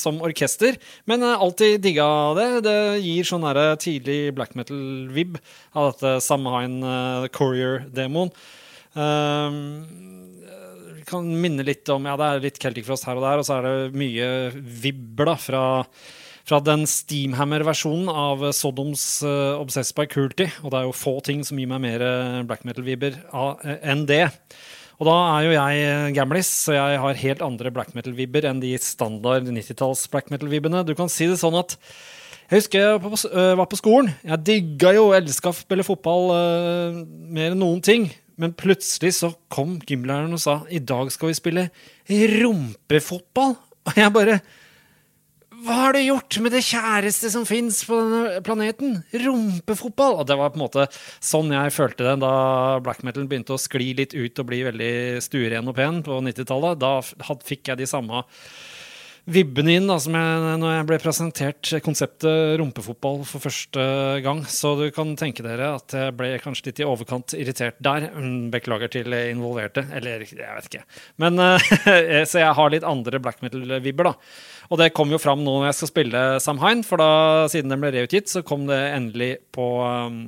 som 0.00 0.18
orkester. 0.26 0.80
Men 1.06 1.22
alltid 1.26 1.78
digga 1.86 2.10
det. 2.38 2.50
Det 2.66 2.78
gir 3.04 3.30
sånn 3.30 3.46
derre 3.46 3.76
tidlig 3.78 4.34
black 4.34 4.58
metal-vib 4.58 5.38
av 5.78 5.92
dette 5.92 6.18
Samhain 6.26 6.80
Courier-demoen. 7.36 8.34
Um, 8.96 10.25
kan 11.08 11.26
minne 11.40 11.64
litt 11.66 11.88
om 11.94 12.06
Ja, 12.08 12.16
det 12.18 12.26
er 12.28 12.44
litt 12.44 12.60
Celtic 12.62 12.86
Frost 12.86 13.06
her 13.08 13.18
og 13.18 13.24
der, 13.26 13.40
og 13.42 13.46
så 13.48 13.58
er 13.58 13.66
det 13.66 13.98
mye 13.98 14.28
vibber 14.82 15.32
fra, 15.40 15.64
fra 16.46 16.60
den 16.66 16.86
Steamhammer-versjonen 16.90 18.08
av 18.12 18.44
Sodoms 18.56 19.04
uh, 19.26 19.56
Obsessed 19.60 19.96
by 19.98 20.06
Cruelty. 20.10 20.48
Og 20.62 20.72
det 20.72 20.80
er 20.80 20.88
jo 20.88 20.96
få 20.96 21.16
ting 21.26 21.44
som 21.46 21.58
gir 21.60 21.70
meg 21.70 21.82
mer 21.84 22.04
eh, 22.06 22.40
black 22.48 22.66
metal-vibber 22.68 23.20
av- 23.34 23.62
eh, 23.66 23.78
enn 23.92 24.04
det. 24.10 24.24
Og 24.96 25.08
da 25.10 25.14
er 25.36 25.44
jo 25.44 25.56
jeg 25.56 26.12
gamlis, 26.16 26.50
så 26.66 26.72
jeg 26.76 27.00
har 27.02 27.18
helt 27.20 27.42
andre 27.44 27.72
black 27.74 27.90
metal-vibber 27.96 28.46
enn 28.48 28.62
de 28.62 28.70
standard 28.80 29.44
90-talls 29.50 30.06
black 30.12 30.30
metal-vibbene. 30.32 30.84
Du 30.88 30.94
kan 30.96 31.10
si 31.12 31.28
det 31.28 31.36
sånn 31.42 31.58
at 31.58 31.74
jeg 32.46 32.60
husker 32.62 32.78
jeg 32.80 33.00
var 33.02 33.10
på, 33.10 33.18
var 33.58 33.66
på 33.68 33.78
skolen. 33.80 34.12
Jeg 34.24 34.44
digga 34.46 34.92
jo, 34.94 35.08
elska 35.16 35.50
å 35.50 35.56
spille 35.58 35.84
fotball 35.84 36.30
uh, 36.30 37.00
mer 37.34 37.52
enn 37.52 37.60
noen 37.60 37.82
ting. 37.84 38.06
Men 38.40 38.52
plutselig 38.56 39.14
så 39.16 39.32
kom 39.52 39.78
gymlæreren 39.80 40.36
og 40.36 40.42
sa 40.42 40.60
i 40.68 40.82
dag 40.82 41.10
skal 41.12 41.32
vi 41.32 41.38
spille 41.38 41.66
rumpefotball. 42.36 43.56
Og 43.86 43.98
jeg 43.98 44.12
bare 44.12 44.40
Hva 45.66 45.76
har 45.78 45.96
du 45.96 46.02
gjort 46.02 46.36
med 46.44 46.52
det 46.52 46.64
kjæreste 46.66 47.30
som 47.32 47.46
fins 47.48 47.80
på 47.88 47.96
denne 47.96 48.42
planeten? 48.44 48.98
Rumpefotball! 49.24 50.20
Og 50.20 50.28
det 50.28 50.36
var 50.36 50.52
på 50.52 50.60
en 50.60 50.66
måte 50.66 50.88
sånn 51.24 51.54
jeg 51.54 51.72
følte 51.72 52.04
det 52.04 52.18
da 52.24 52.34
black 52.84 53.00
metal 53.06 53.28
begynte 53.30 53.56
å 53.56 53.60
skli 53.60 53.94
litt 53.96 54.12
ut 54.12 54.42
og 54.42 54.50
bli 54.50 54.60
veldig 54.68 54.94
stueren 55.24 55.72
og 55.72 55.78
pen 55.78 56.02
på 56.04 56.20
90-tallet. 56.28 56.82
Da 56.82 56.98
fikk 57.46 57.72
jeg 57.72 57.80
de 57.80 57.88
samme 57.88 58.26
vibbene 59.26 59.74
inn 59.74 59.88
da, 59.90 59.96
som 60.02 60.14
jeg, 60.14 60.42
når 60.62 60.72
jeg 60.72 60.86
ble 60.86 60.98
presentert 61.02 61.70
konseptet 61.82 62.56
rumpefotball 62.60 63.24
for 63.26 63.42
første 63.42 63.86
gang. 64.22 64.44
Så 64.46 64.76
du 64.78 64.84
kan 64.94 65.14
tenke 65.18 65.42
dere 65.44 65.72
at 65.80 65.94
jeg 65.96 66.14
ble 66.18 66.30
kanskje 66.42 66.68
litt 66.68 66.82
i 66.82 66.86
overkant 66.86 67.34
irritert 67.38 67.80
der. 67.82 68.06
Mm, 68.14 68.52
Beklager 68.54 68.92
til 68.92 69.16
involverte. 69.18 69.82
Eller 69.96 70.22
jeg 70.22 70.38
vet 70.38 70.68
ikke. 70.70 70.84
Men, 71.22 71.42
eh, 71.42 72.22
så 72.30 72.44
jeg 72.44 72.54
har 72.58 72.72
litt 72.72 72.86
andre 72.86 73.20
black 73.22 73.42
metal-vibber, 73.42 74.12
da. 74.12 74.14
Og 74.70 74.80
det 74.80 74.92
kom 74.94 75.10
jo 75.10 75.20
fram 75.22 75.42
nå 75.42 75.58
når 75.58 75.68
jeg 75.70 75.78
skal 75.80 75.92
spille 75.92 76.24
Samhain, 76.42 76.86
for 76.86 77.02
da, 77.02 77.10
siden 77.50 77.74
den 77.74 77.82
ble 77.82 77.92
reutgitt, 77.94 78.30
så 78.30 78.44
kom 78.46 78.68
det 78.70 78.78
endelig 78.94 79.32
på 79.54 79.66
um, 79.82 80.22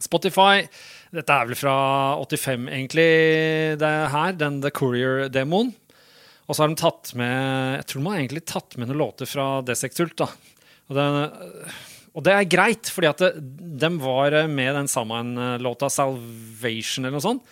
Spotify. 0.00 0.64
Dette 1.12 1.36
er 1.36 1.48
vel 1.48 1.58
fra 1.58 1.76
85, 2.22 2.68
egentlig, 2.70 3.10
det 3.80 3.94
her, 4.14 4.34
den 4.38 4.60
The 4.64 4.72
Courier-demoen. 4.72 5.74
Og 6.50 6.56
så 6.56 6.64
har 6.64 6.72
de 6.72 6.80
tatt 6.80 7.14
med 7.14 7.78
Jeg 7.78 7.86
tror 7.86 8.02
de 8.02 8.10
har 8.10 8.20
egentlig 8.20 8.44
tatt 8.50 8.76
med 8.76 8.90
noen 8.90 9.02
låter 9.04 9.30
fra 9.30 9.46
Desexult. 9.62 10.16
da. 10.18 10.26
Og, 10.90 10.96
den, 10.98 11.72
og 12.18 12.24
det 12.26 12.34
er 12.34 12.50
greit, 12.50 12.90
fordi 12.90 13.10
at 13.12 13.22
de 13.38 13.90
var 14.02 14.34
med 14.50 14.74
den 14.74 14.90
Samhain-låta 14.90 15.86
'Salvation' 15.86 17.06
eller 17.06 17.20
noe 17.20 17.28
sånt. 17.28 17.46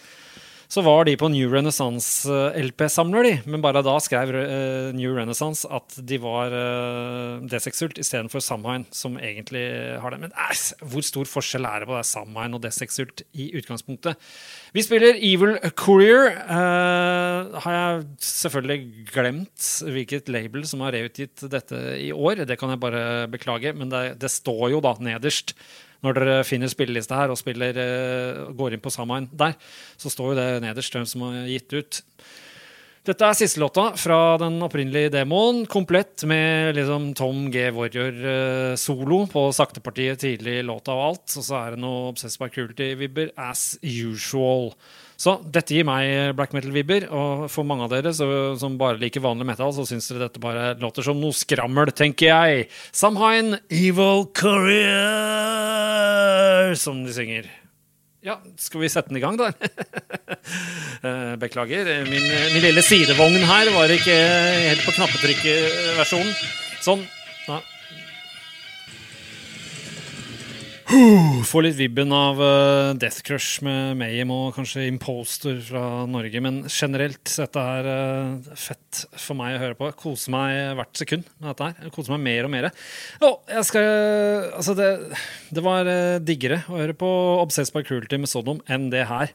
Så 0.68 0.82
var 0.84 1.06
de 1.08 1.14
på 1.16 1.30
New 1.32 1.48
Renaissance-LP-samler, 1.48 3.24
de. 3.24 3.30
Men 3.48 3.62
bare 3.64 3.80
da 3.80 3.94
skrev 4.04 4.34
eh, 4.36 4.90
New 4.92 5.14
Renaissance 5.16 5.64
at 5.64 5.96
de 6.04 6.18
var 6.20 6.52
uh, 6.52 7.40
Desexult 7.48 7.96
istedenfor 7.96 8.44
Samhain, 8.44 8.84
som 8.92 9.16
egentlig 9.16 9.64
har 10.02 10.12
det. 10.12 10.20
Men 10.26 10.34
æs, 10.36 10.74
hvor 10.84 11.06
stor 11.06 11.30
forskjell 11.30 11.64
er 11.64 11.80
det 11.80 11.88
på 11.88 12.02
Samhain 12.04 12.58
og 12.58 12.60
Desexult 12.66 13.24
i 13.32 13.48
utgangspunktet? 13.56 14.20
Vi 14.76 14.84
spiller 14.84 15.16
Evil 15.16 15.56
Courier. 15.78 16.34
Uh, 16.44 17.56
har 17.64 17.76
jeg 17.76 18.06
selvfølgelig 18.24 19.06
glemt 19.12 19.68
hvilket 19.88 20.28
label 20.32 20.66
som 20.68 20.82
har 20.84 20.96
reutgitt 20.96 21.44
dette 21.48 21.78
i 22.02 22.10
år. 22.12 22.44
Det 22.48 22.58
kan 22.60 22.74
jeg 22.74 22.82
bare 22.82 23.28
beklage, 23.32 23.72
men 23.76 23.92
det, 23.92 24.18
det 24.20 24.32
står 24.32 24.68
jo 24.74 24.82
da 24.84 24.94
nederst 25.00 25.56
når 26.04 26.14
dere 26.14 26.34
finner 26.46 26.70
spillelista 26.70 27.16
her 27.18 27.32
og 27.32 27.40
spiller, 27.40 27.74
uh, 27.74 28.52
går 28.58 28.76
inn 28.76 28.84
på 28.84 28.92
Samhain 28.94 29.30
der, 29.34 29.56
så 29.98 30.12
står 30.12 30.32
jo 30.32 30.38
det 30.38 30.50
nederst 30.62 30.94
hvem 30.94 31.08
som 31.08 31.24
har 31.26 31.48
gitt 31.50 31.74
ut. 31.74 32.02
Dette 33.08 33.24
er 33.24 33.32
siste 33.38 33.56
låta 33.62 33.96
fra 33.96 34.36
den 34.36 34.58
opprinnelige 34.60 35.08
demoen, 35.14 35.62
komplett 35.64 36.26
med 36.28 36.76
liksom 36.76 37.14
Tom 37.16 37.46
G. 37.48 37.70
Warrior-solo 37.72 39.22
på 39.32 39.48
saktepartiet 39.56 40.20
tidlig 40.20 40.58
i 40.58 40.66
låta 40.68 40.92
og 40.92 41.04
alt. 41.06 41.24
Og 41.40 41.44
så 41.46 41.56
er 41.56 41.72
det 41.72 41.80
noe 41.80 42.10
Obsessed 42.10 42.36
by 42.42 42.52
Cruelty-vibber 42.52 43.32
as 43.40 43.80
usual. 43.80 44.76
Så 45.16 45.40
dette 45.40 45.72
gir 45.72 45.88
meg 45.88 46.36
black 46.36 46.52
metal-vibber, 46.52 47.08
og 47.08 47.48
for 47.48 47.64
mange 47.64 47.88
av 47.88 47.90
dere 47.94 48.12
så, 48.12 48.28
som 48.60 48.76
bare 48.76 49.00
liker 49.00 49.24
vanlig 49.24 49.48
metal, 49.54 49.72
så 49.72 49.88
syns 49.88 50.10
dere 50.12 50.26
dette 50.26 50.44
bare 50.44 50.76
låter 50.82 51.02
som 51.08 51.16
noe 51.16 51.32
skrammel, 51.32 51.88
tenker 51.96 52.28
jeg. 52.28 52.68
Samhain 52.92 53.56
Evil 53.72 54.28
Courier, 54.36 55.08
som 56.76 57.00
de 57.08 57.12
synger. 57.16 57.48
Ja, 58.26 58.34
skal 58.58 58.82
vi 58.82 58.88
sette 58.90 59.12
den 59.12 59.20
i 59.20 59.24
gang, 59.24 59.38
da? 59.40 59.52
Eh, 60.98 61.34
Beklager. 61.38 61.86
Min, 62.08 62.24
min 62.50 62.62
lille 62.64 62.82
sidevogn 62.82 63.36
her 63.46 63.68
var 63.70 63.92
ikke 63.94 64.14
helt 64.64 64.80
på 64.82 64.94
knappetrykk-versjonen. 64.96 66.32
Sånn. 66.82 67.04
Ja. 67.46 67.60
Får 70.88 71.64
litt 71.66 71.76
vibben 71.76 72.12
av 72.16 72.38
uh, 72.40 72.94
Death 72.96 73.20
Crush 73.26 73.60
med 73.64 73.98
Mayhem 74.00 74.30
og 74.32 74.54
kanskje 74.56 74.86
Imposter 74.88 75.58
fra 75.60 75.82
Norge. 76.08 76.40
Men 76.40 76.62
generelt, 76.64 77.28
dette 77.28 77.64
er 77.74 77.88
uh, 77.88 78.54
fett 78.56 79.02
for 79.12 79.36
meg 79.36 79.58
å 79.58 79.60
høre 79.60 79.76
på. 79.76 79.90
Koser 80.00 80.32
meg 80.32 80.78
hvert 80.78 81.00
sekund 81.00 81.26
med 81.36 81.50
dette 81.50 81.68
her. 81.68 81.90
Koser 81.92 82.14
meg 82.14 82.24
mer 82.24 82.48
og 82.48 82.52
mer. 82.54 82.70
Og 83.20 83.52
jeg 83.52 83.68
skal 83.68 83.88
Altså, 84.58 84.72
det, 84.78 84.88
det 85.54 85.62
var 85.62 85.88
eh, 85.88 86.20
diggere 86.24 86.62
å 86.70 86.78
høre 86.78 86.94
på 86.96 87.08
Obsessed 87.42 87.74
by 87.74 87.82
Cruelty 87.86 88.18
med 88.20 88.30
Sodom 88.30 88.62
enn 88.70 88.88
det 88.92 89.04
her. 89.10 89.32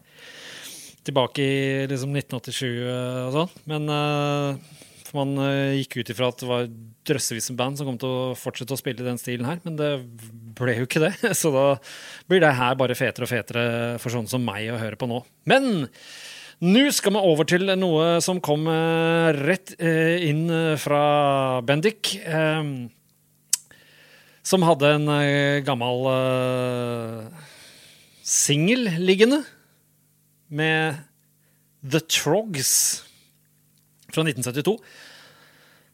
Tilbake 1.06 1.44
i 1.46 1.86
liksom 1.92 2.16
1987 2.18 2.66
og 3.28 3.38
sånn. 3.38 3.54
Men 3.70 3.88
man 5.14 5.34
gikk 5.78 6.00
ut 6.02 6.12
ifra 6.14 6.32
at 6.34 6.42
det 6.42 6.50
var 6.50 6.68
drøssevis 7.08 7.50
med 7.52 7.60
band 7.60 7.80
som 7.80 7.88
kom 7.90 7.98
til 8.02 8.10
å 8.10 8.34
fortsette 8.40 8.76
å 8.76 8.80
spille 8.80 9.04
i 9.04 9.08
den 9.08 9.20
stilen 9.22 9.48
her, 9.48 9.60
men 9.66 9.78
det 9.80 9.92
ble 10.58 10.78
jo 10.78 10.88
ikke 10.88 11.04
det. 11.04 11.14
Så 11.42 11.52
da 11.54 11.66
blir 12.30 12.44
det 12.44 12.54
her 12.58 12.78
bare 12.80 12.98
fetere 12.98 13.28
og 13.28 13.32
fetere 13.32 13.66
for 14.02 14.14
sånne 14.14 14.32
som 14.32 14.46
meg 14.46 14.72
å 14.72 14.80
høre 14.82 15.00
på 15.00 15.10
nå. 15.10 15.22
Men 15.50 15.88
nå 16.64 16.84
skal 16.96 17.16
vi 17.16 17.24
over 17.28 17.48
til 17.50 17.68
noe 17.76 18.20
som 18.24 18.40
kom 18.44 18.68
eh, 18.72 19.36
rett 19.36 19.74
eh, 19.84 20.30
inn 20.30 20.46
fra 20.80 21.62
Bendik. 21.66 22.16
eh, 22.24 22.62
som 24.44 24.64
hadde 24.68 24.90
en 24.92 25.08
gammel 25.64 26.02
singel 28.28 28.90
liggende 29.00 29.38
med 30.52 31.00
The 31.80 32.02
Trogs 32.12 32.74
fra 34.12 34.26
1972. 34.28 34.76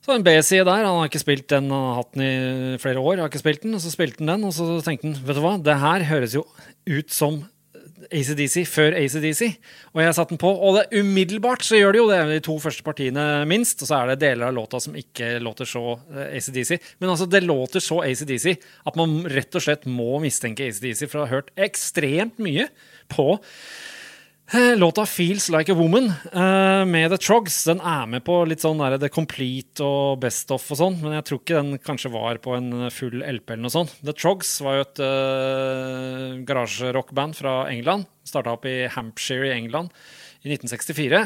Så 0.09 0.15
en 0.17 0.23
B-side 0.25 0.65
der. 0.65 0.87
Han 0.87 1.03
har 1.03 1.05
ikke 1.05 1.21
spilt 1.21 1.45
den, 1.51 1.67
han 1.69 1.83
har 1.85 1.97
hatt 1.99 2.15
den 2.15 2.23
i 2.25 2.77
flere 2.81 2.97
år. 2.97 3.19
har 3.21 3.29
ikke 3.29 3.43
spilt 3.43 3.61
den, 3.61 3.75
Og 3.77 3.81
så 3.83 3.91
spilte 3.93 4.23
han 4.23 4.31
den, 4.31 4.47
og 4.47 4.55
så 4.57 4.65
tenkte 4.81 5.05
han 5.05 5.19
vet 5.21 5.37
du 5.37 5.41
hva, 5.43 5.51
det 5.61 5.75
her 5.77 6.05
høres 6.09 6.33
jo 6.33 6.47
ut 6.89 7.13
som 7.13 7.43
ACDC 8.09 8.63
før 8.65 8.97
ACDC. 8.97 9.59
Og 9.93 10.01
jeg 10.01 10.15
satte 10.17 10.33
den 10.33 10.41
på, 10.41 10.49
og 10.49 10.79
det 10.79 10.97
umiddelbart 10.97 11.61
så 11.61 11.77
gjør 11.77 11.93
det 11.93 12.01
jo 12.01 12.07
det. 12.09 12.19
De 12.31 12.39
to 12.47 12.55
første 12.63 12.87
partiene 12.87 13.27
minst, 13.45 13.83
og 13.85 13.91
så 13.91 13.99
er 13.99 14.09
det 14.09 14.23
deler 14.23 14.49
av 14.49 14.57
låta 14.57 14.81
som 14.81 14.97
ikke 14.97 15.35
låter 15.45 15.69
så 15.69 15.83
eh, 15.93 16.33
ACDC. 16.39 16.79
Men 16.97 17.13
altså, 17.13 17.29
det 17.29 17.45
låter 17.45 17.85
så 17.85 18.01
ACDC 18.07 18.55
at 18.89 18.97
man 18.97 19.19
rett 19.29 19.61
og 19.61 19.67
slett 19.67 19.85
må 19.85 20.17
mistenke 20.25 20.71
ACDC 20.71 21.05
for 21.05 21.21
å 21.21 21.27
ha 21.27 21.35
hørt 21.35 21.53
ekstremt 21.69 22.41
mye 22.41 22.65
på 23.13 23.35
Låta 24.51 25.05
'Feels 25.05 25.49
Like 25.49 25.71
a 25.71 25.75
Woman' 25.75 26.09
eh, 26.33 26.85
med 26.85 27.11
The 27.11 27.17
Trogs 27.17 27.65
den 27.67 27.81
er 27.85 28.07
med 28.09 28.23
på 28.25 28.33
litt 28.49 28.63
sånn 28.63 28.79
der, 28.81 28.95
The 28.97 29.09
Complete 29.13 29.83
og 29.85 30.23
Best 30.23 30.49
Off 30.49 30.71
og 30.73 30.79
sånn, 30.79 30.95
men 31.03 31.13
jeg 31.19 31.25
tror 31.27 31.39
ikke 31.39 31.59
den 31.59 31.77
kanskje 31.77 32.09
var 32.15 32.39
på 32.41 32.55
en 32.57 32.87
full 32.89 33.21
LP 33.21 33.53
eller 33.53 33.67
noe 33.67 33.75
sånt. 33.75 33.93
The 34.01 34.15
Trogs 34.17 34.55
var 34.65 34.79
jo 34.79 34.85
et 34.87 35.01
uh, 35.05 36.39
garasjerockband 36.49 37.37
fra 37.37 37.53
England. 37.69 38.09
Starta 38.25 38.55
opp 38.57 38.65
i 38.65 38.87
Hampshire 38.89 39.51
i 39.51 39.53
England 39.53 39.93
i 40.41 40.49
1964. 40.55 41.21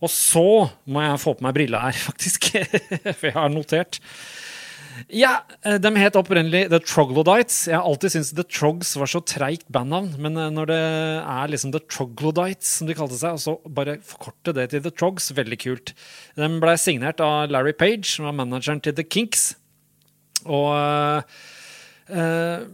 Og 0.00 0.10
så 0.10 0.46
må 0.88 1.04
jeg 1.04 1.20
få 1.20 1.36
på 1.36 1.44
meg 1.44 1.58
brilla 1.58 1.84
her, 1.84 2.00
faktisk, 2.08 2.54
for 3.18 3.28
jeg 3.28 3.36
har 3.36 3.52
notert. 3.52 4.00
Ja, 5.12 5.44
eh, 5.62 5.78
De 5.80 5.90
het 5.98 6.16
opprinnelig 6.16 6.68
The 6.70 6.80
Troglodytes. 6.80 7.66
Jeg 7.68 7.76
har 7.76 7.86
alltid 7.86 8.14
syntes 8.14 8.32
The 8.34 8.44
Trogs 8.44 8.94
var 8.96 9.10
så 9.10 9.20
treigt 9.20 9.66
bandnavn. 9.72 10.14
Men 10.18 10.36
eh, 10.36 10.50
når 10.50 10.70
det 10.70 10.80
er 11.20 11.52
liksom 11.52 11.72
The 11.72 11.82
Troglodytes, 11.88 12.78
som 12.78 12.88
de 12.88 12.96
kalte 12.98 13.18
seg, 13.18 13.36
og 13.36 13.42
så 13.42 13.56
bare 13.68 13.98
forkorte 14.06 14.54
det 14.56 14.70
til 14.72 14.84
The 14.84 14.92
Trogs, 14.94 15.30
veldig 15.36 15.58
kult. 15.62 15.94
De 16.36 16.48
ble 16.62 16.76
signert 16.80 17.20
av 17.20 17.50
Larry 17.50 17.74
Page, 17.76 18.06
som 18.14 18.28
var 18.28 18.36
manageren 18.38 18.82
til 18.82 18.96
The 18.96 19.04
Kinks. 19.04 19.52
Og 20.44 20.72
øh, 22.10 22.64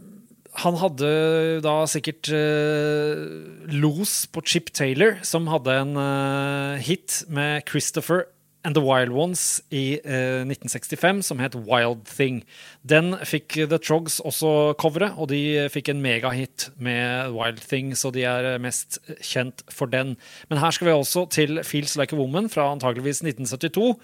han 0.59 0.79
hadde 0.81 1.61
da 1.63 1.75
sikkert 1.87 2.31
øh, 2.33 3.69
los 3.69 4.25
på 4.27 4.41
Chip 4.41 4.73
Taylor, 4.73 5.19
som 5.23 5.47
hadde 5.47 5.77
en 5.81 5.95
øh, 5.97 6.79
hit 6.83 7.23
med 7.29 7.61
Christopher 7.69 8.25
and 8.63 8.75
the 8.75 8.83
Wild 8.83 9.11
Ones 9.15 9.61
i 9.71 9.99
eh, 10.03 10.43
1965, 10.43 11.23
som 11.25 11.39
het 11.39 11.55
Wild 11.55 12.03
Thing. 12.05 12.41
Den 12.81 13.15
fikk 13.23 13.55
The 13.55 13.79
Trogs 13.79 14.19
også 14.19 14.73
coveret, 14.79 15.15
og 15.17 15.29
de 15.31 15.69
fikk 15.71 15.91
en 15.93 16.01
megahit 16.03 16.69
med 16.77 17.31
Wild 17.35 17.63
Thing, 17.67 17.93
så 17.97 18.11
de 18.11 18.25
er 18.27 18.57
mest 18.59 18.99
kjent 19.23 19.63
for 19.71 19.91
den. 19.91 20.17
Men 20.49 20.59
her 20.59 20.75
skal 20.75 20.89
vi 20.89 20.97
også 20.97 21.25
til 21.31 21.63
Feels 21.63 21.95
Like 21.99 22.15
a 22.15 22.19
Woman 22.19 22.49
fra 22.49 22.71
antageligvis 22.73 23.23
1972 23.23 23.95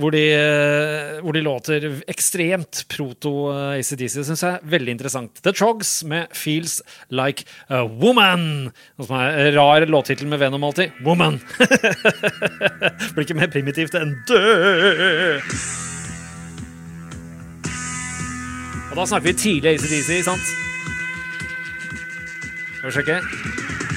hvor 0.00 0.14
de, 0.14 0.22
eh, 0.32 1.20
hvor 1.20 1.36
de 1.36 1.42
låter 1.44 1.86
ekstremt 2.08 2.84
proto-ACDC. 2.92 4.18
Det 4.20 4.26
syns 4.26 4.44
jeg 4.44 4.60
veldig 4.72 4.94
interessant. 4.96 5.42
The 5.42 5.52
Trogs 5.52 6.02
med 6.04 6.28
'Feels 6.32 6.80
Like 7.10 7.44
a 7.68 7.84
Woman'. 7.84 8.72
Noe 8.98 9.06
som 9.06 9.16
er 9.16 9.52
rar 9.52 9.86
låttittel 9.86 10.26
med 10.26 10.38
Venom 10.40 10.64
alltid. 10.64 10.92
Woman! 11.04 11.40
Blir 13.14 13.24
ikke 13.26 13.38
mer 13.38 13.52
primitivt 13.52 13.94
enn 13.94 14.16
død. 14.28 15.42
Og 18.92 18.96
da 18.96 19.06
snakker 19.08 19.32
vi 19.32 19.32
tidlig 19.32 19.74
ACDC, 19.74 20.22
sant? 20.24 20.52
Skal 22.76 22.90
vi 22.90 22.96
sjekke? 22.98 23.91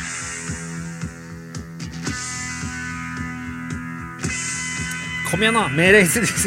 Kom 5.35 5.41
igjen, 5.43 5.57
da! 5.57 5.67
Mer 5.67 5.95
ACDC. 5.99 6.45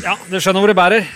Ja, 0.00 0.14
du 0.30 0.38
skjønner 0.40 0.64
hvor 0.64 0.72
det 0.72 0.78
bærer. 0.78 1.10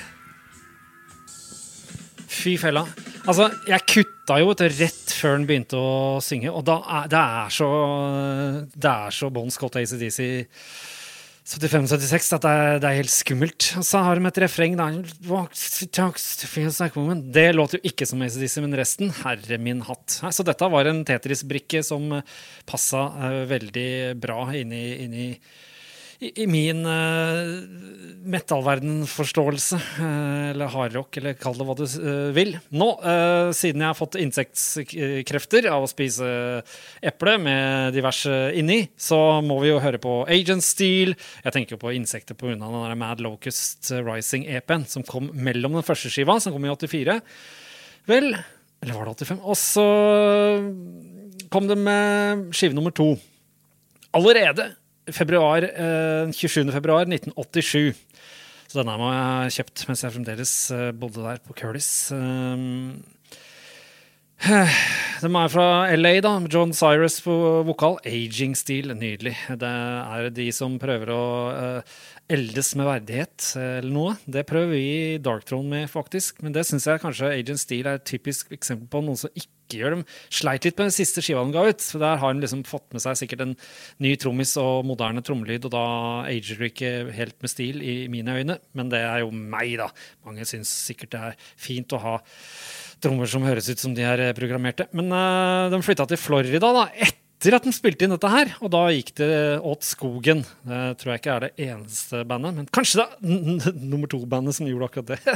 Fy 2.29 2.59
fella. 2.61 2.85
Altså, 3.25 3.49
jeg 3.64 3.87
kutta 3.95 4.37
jo 4.43 4.53
etter 4.53 4.76
rett 4.76 5.17
før 5.17 5.38
den 5.38 5.49
begynte 5.49 5.81
å 5.81 6.21
synge, 6.21 6.53
og 6.53 6.69
da 6.69 6.76
er, 6.99 7.09
det 7.17 7.23
er 7.41 7.57
så 7.57 7.71
Det 8.76 8.93
er 8.93 9.17
så 9.23 9.33
Bon 9.33 9.49
Scott 9.57 9.81
ACDC 9.81 10.21
75-76 11.44 12.30
at 12.38 12.44
det 12.44 12.50
er, 12.50 12.78
det 12.80 12.88
er, 12.88 12.98
helt 13.02 13.12
skummelt. 13.12 13.66
Og 13.76 13.84
så 13.84 14.00
har 14.06 14.16
de 14.16 14.28
et 14.30 14.38
refreng. 14.46 14.78
Det 17.36 17.44
låter 17.52 17.78
jo 17.78 17.90
ikke 17.90 18.08
som 18.08 18.24
ACDC, 18.24 18.56
men 18.64 18.76
resten, 18.80 19.12
herre 19.20 19.58
min 19.60 19.82
hatt. 19.84 20.16
Så 20.32 20.46
dette 20.46 20.70
var 20.72 20.88
en 20.88 21.04
Tetris-brikke 21.04 21.84
som 21.84 22.16
passa 22.64 23.04
uh, 23.12 23.42
veldig 23.50 24.16
bra 24.24 24.48
inn 24.56 24.72
i, 24.72 24.86
inn 25.04 25.18
i 26.21 26.30
i, 26.42 26.47
min 26.47 26.85
uh, 26.87 27.62
metallverdenforståelse, 28.25 29.78
uh, 29.99 30.50
eller 30.52 30.71
hardrock, 30.73 31.16
eller 31.18 31.37
kall 31.38 31.56
det 31.59 31.66
hva 31.66 31.76
du 31.78 31.85
uh, 31.85 32.30
vil. 32.37 32.54
Nå, 32.75 32.88
uh, 33.02 33.50
siden 33.56 33.83
jeg 33.83 33.90
har 33.90 33.98
fått 33.98 34.18
insektkrefter 34.20 35.68
av 35.72 35.87
å 35.87 35.90
spise 35.90 36.29
eple 37.05 37.37
med 37.42 37.96
diverse 37.96 38.38
inni, 38.59 38.85
så 38.96 39.40
må 39.44 39.59
vi 39.62 39.72
jo 39.72 39.83
høre 39.83 40.00
på 40.03 40.20
Agent 40.31 40.66
Steel. 40.66 41.16
Jeg 41.44 41.57
tenker 41.57 41.77
jo 41.77 41.83
på 41.83 41.94
insekter 41.96 42.38
pga. 42.38 42.55
den 42.55 42.79
der 42.79 42.98
Mad 42.98 43.22
Locust 43.24 43.90
Rising-EP-en 43.92 44.87
som 44.90 45.07
kom 45.07 45.31
mellom 45.35 45.79
den 45.79 45.87
første 45.87 46.12
skiva, 46.12 46.38
som 46.40 46.55
kom 46.55 46.66
i 46.66 46.72
84. 46.72 47.18
Vel, 48.11 48.35
eller 48.85 48.96
var 48.96 49.09
det 49.09 49.18
85? 49.24 49.42
Og 49.42 49.59
så 49.59 49.87
kom 51.53 51.68
det 51.70 51.79
med 51.81 52.48
skive 52.57 52.77
nummer 52.77 52.94
to. 52.94 53.14
Allerede 54.14 54.74
februar, 55.12 55.64
eh, 55.64 56.31
27. 56.33 56.73
februar 56.73 57.09
1987. 57.09 57.95
Så 58.69 58.81
denne 58.81 58.97
må 58.99 59.11
jeg 59.12 59.25
ha 59.25 59.51
kjøpt 59.59 59.85
mens 59.88 60.05
jeg 60.05 60.14
fremdeles 60.14 60.55
eh, 60.75 60.93
bodde 60.97 61.25
der 61.25 61.43
på 61.45 61.57
Curlis. 61.59 61.90
Um, 62.14 63.03
de 65.25 65.31
er 65.31 65.53
fra 65.53 65.69
LA, 65.95 66.14
da. 66.25 66.35
John 66.51 66.73
Cyrus 66.77 67.21
på 67.25 67.35
vokal. 67.69 68.01
Aging 68.09 68.57
Steel, 68.59 68.95
nydelig. 68.99 69.37
Det 69.61 69.71
er 69.71 70.31
de 70.35 70.49
som 70.53 70.79
prøver 70.83 71.12
å 71.14 71.25
eldes 72.33 72.73
med 72.79 72.88
verdighet 72.88 73.51
eller 73.61 73.93
noe. 73.93 74.14
Det 74.25 74.47
prøver 74.49 74.73
vi 74.73 74.85
i 74.85 75.19
Darkthrone 75.23 75.69
med, 75.69 75.90
faktisk. 75.93 76.40
Men 76.45 76.57
det 76.57 76.64
syns 76.69 76.88
jeg 76.88 77.03
kanskje 77.03 77.33
Agent 77.35 77.61
Steel 77.61 77.88
er 77.88 78.01
et 78.01 78.09
typisk 78.09 78.53
eksempel 78.57 78.88
på 78.90 79.05
noen 79.05 79.21
som 79.21 79.33
ikke 79.37 79.53
gjør. 79.72 79.96
De 79.96 80.05
sleit 80.35 80.66
litt 80.66 80.77
med 80.79 80.90
den 80.90 80.96
siste 80.96 81.24
skiva 81.24 81.44
de 81.44 81.55
ga 81.55 81.64
ut. 81.68 81.81
for 81.81 82.03
Der 82.03 82.18
har 82.20 82.27
han 82.29 82.42
liksom 82.42 82.64
fått 82.68 82.87
med 82.92 83.05
seg 83.05 83.18
sikkert 83.20 83.44
en 83.46 83.57
ny 84.03 84.14
trommis 84.20 84.57
og 84.61 84.85
moderne 84.88 85.24
trommelyd, 85.24 85.64
og 85.68 85.74
da 85.74 85.85
ager 86.29 86.61
du 86.61 86.68
ikke 86.68 86.92
helt 87.14 87.37
med 87.40 87.53
stil, 87.53 87.83
i 87.83 88.09
mine 88.12 88.37
øyne. 88.37 88.59
Men 88.74 88.92
det 88.92 89.00
er 89.00 89.24
jo 89.24 89.33
meg, 89.33 89.77
da. 89.81 89.90
Mange 90.27 90.46
syns 90.48 90.72
sikkert 90.88 91.14
det 91.14 91.24
er 91.31 91.37
fint 91.57 91.92
å 91.94 92.03
ha 92.03 92.16
trommer 93.05 93.29
som 93.29 93.44
høres 93.44 93.68
ut 93.68 93.81
som 93.81 93.94
de 93.96 94.05
er 94.07 94.31
programmerte. 94.37 94.88
Men 94.96 95.12
uh, 95.12 95.70
de 95.72 95.83
flytta 95.85 96.09
til 96.11 96.20
Florida 96.20 96.72
da, 96.74 96.88
etter 96.94 97.23
etter 97.35 97.59
at 97.59 97.66
den 97.66 97.75
spilte 97.77 98.07
inn 98.07 98.12
dette 98.14 98.29
her, 98.31 98.53
og 98.64 98.70
da 98.73 98.87
gikk 98.94 99.11
det 99.18 99.29
åt 99.61 99.85
skogen. 99.85 100.40
Det 100.64 100.83
tror 101.01 101.11
jeg 101.12 101.20
ikke 101.20 101.33
er 101.35 101.44
det 101.44 101.66
eneste 101.66 102.23
bandet, 102.29 102.55
men 102.57 102.68
kanskje 102.73 103.03
det 103.03 103.05
er 103.05 103.75
nummer 103.83 104.09
to-bandet 104.09 104.57
som 104.57 104.68
gjorde 104.68 104.88
akkurat 104.88 105.11
det. 105.12 105.35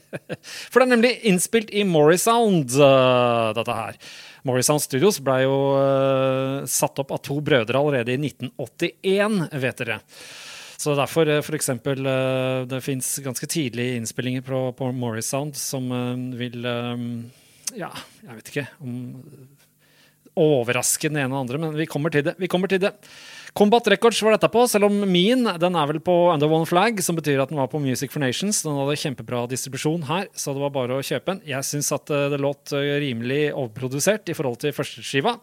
For 0.70 0.78
det 0.78 0.84
er 0.84 0.92
nemlig 0.92 1.10
innspilt 1.26 1.72
i 1.74 1.82
Morrisound, 1.88 2.76
uh, 2.78 3.50
dette 3.56 3.78
her. 3.80 3.98
Morrisound 4.46 4.84
Studios 4.84 5.18
ble 5.24 5.40
jo 5.42 5.56
uh, 5.74 6.68
satt 6.70 7.02
opp 7.02 7.16
av 7.16 7.22
to 7.26 7.40
brødre 7.42 7.80
allerede 7.80 8.14
i 8.14 8.20
1981, 8.20 9.40
vet 9.64 9.82
dere. 9.82 9.98
Så 10.80 10.94
derfor, 10.96 11.28
for 11.44 11.58
eksempel, 11.58 12.06
det 12.70 12.78
fins 12.80 13.18
ganske 13.20 13.48
tidlige 13.50 13.98
innspillinger 13.98 14.46
på, 14.46 14.62
på 14.78 14.92
Morrisound 14.96 15.58
som 15.58 15.90
vil 16.38 16.62
Ja, 17.76 17.90
jeg 18.22 18.38
vet 18.38 18.48
ikke 18.54 18.64
om 18.80 18.94
overraske 20.38 21.10
den 21.10 21.22
ene 21.22 21.34
og 21.34 21.44
andre, 21.44 21.60
men 21.62 21.76
vi 21.78 21.88
kommer 21.90 22.12
til 22.12 22.24
det. 22.26 22.36
Vi 22.40 22.48
kommer 22.50 22.70
til 22.70 22.82
det. 22.82 22.92
Combat 23.56 23.88
Records 23.90 24.20
var 24.22 24.36
dette 24.36 24.50
på, 24.52 24.62
selv 24.70 24.86
om 24.86 25.00
min 25.10 25.42
den 25.58 25.76
er 25.76 25.88
vel 25.90 25.98
på 26.06 26.14
Under 26.30 26.52
One 26.54 26.68
Flag, 26.70 27.00
som 27.02 27.18
betyr 27.18 27.40
at 27.42 27.50
den 27.50 27.58
var 27.58 27.70
på 27.72 27.80
Music 27.82 28.12
for 28.12 28.22
Nations. 28.22 28.62
Den 28.62 28.78
hadde 28.78 28.98
kjempebra 29.02 29.42
distribusjon 29.50 30.06
her, 30.06 30.28
så 30.38 30.54
det 30.54 30.62
var 30.62 30.74
bare 30.76 31.00
å 31.00 31.04
kjøpe 31.04 31.34
den. 31.34 31.42
Jeg 31.50 31.66
syns 31.66 31.90
at 31.96 32.12
eh, 32.14 32.28
det 32.30 32.38
låt 32.42 32.74
eh, 32.76 32.94
rimelig 33.02 33.48
overprodusert 33.50 34.30
i 34.30 34.36
forhold 34.38 34.60
til 34.62 34.74
førsteskiva 34.76 35.34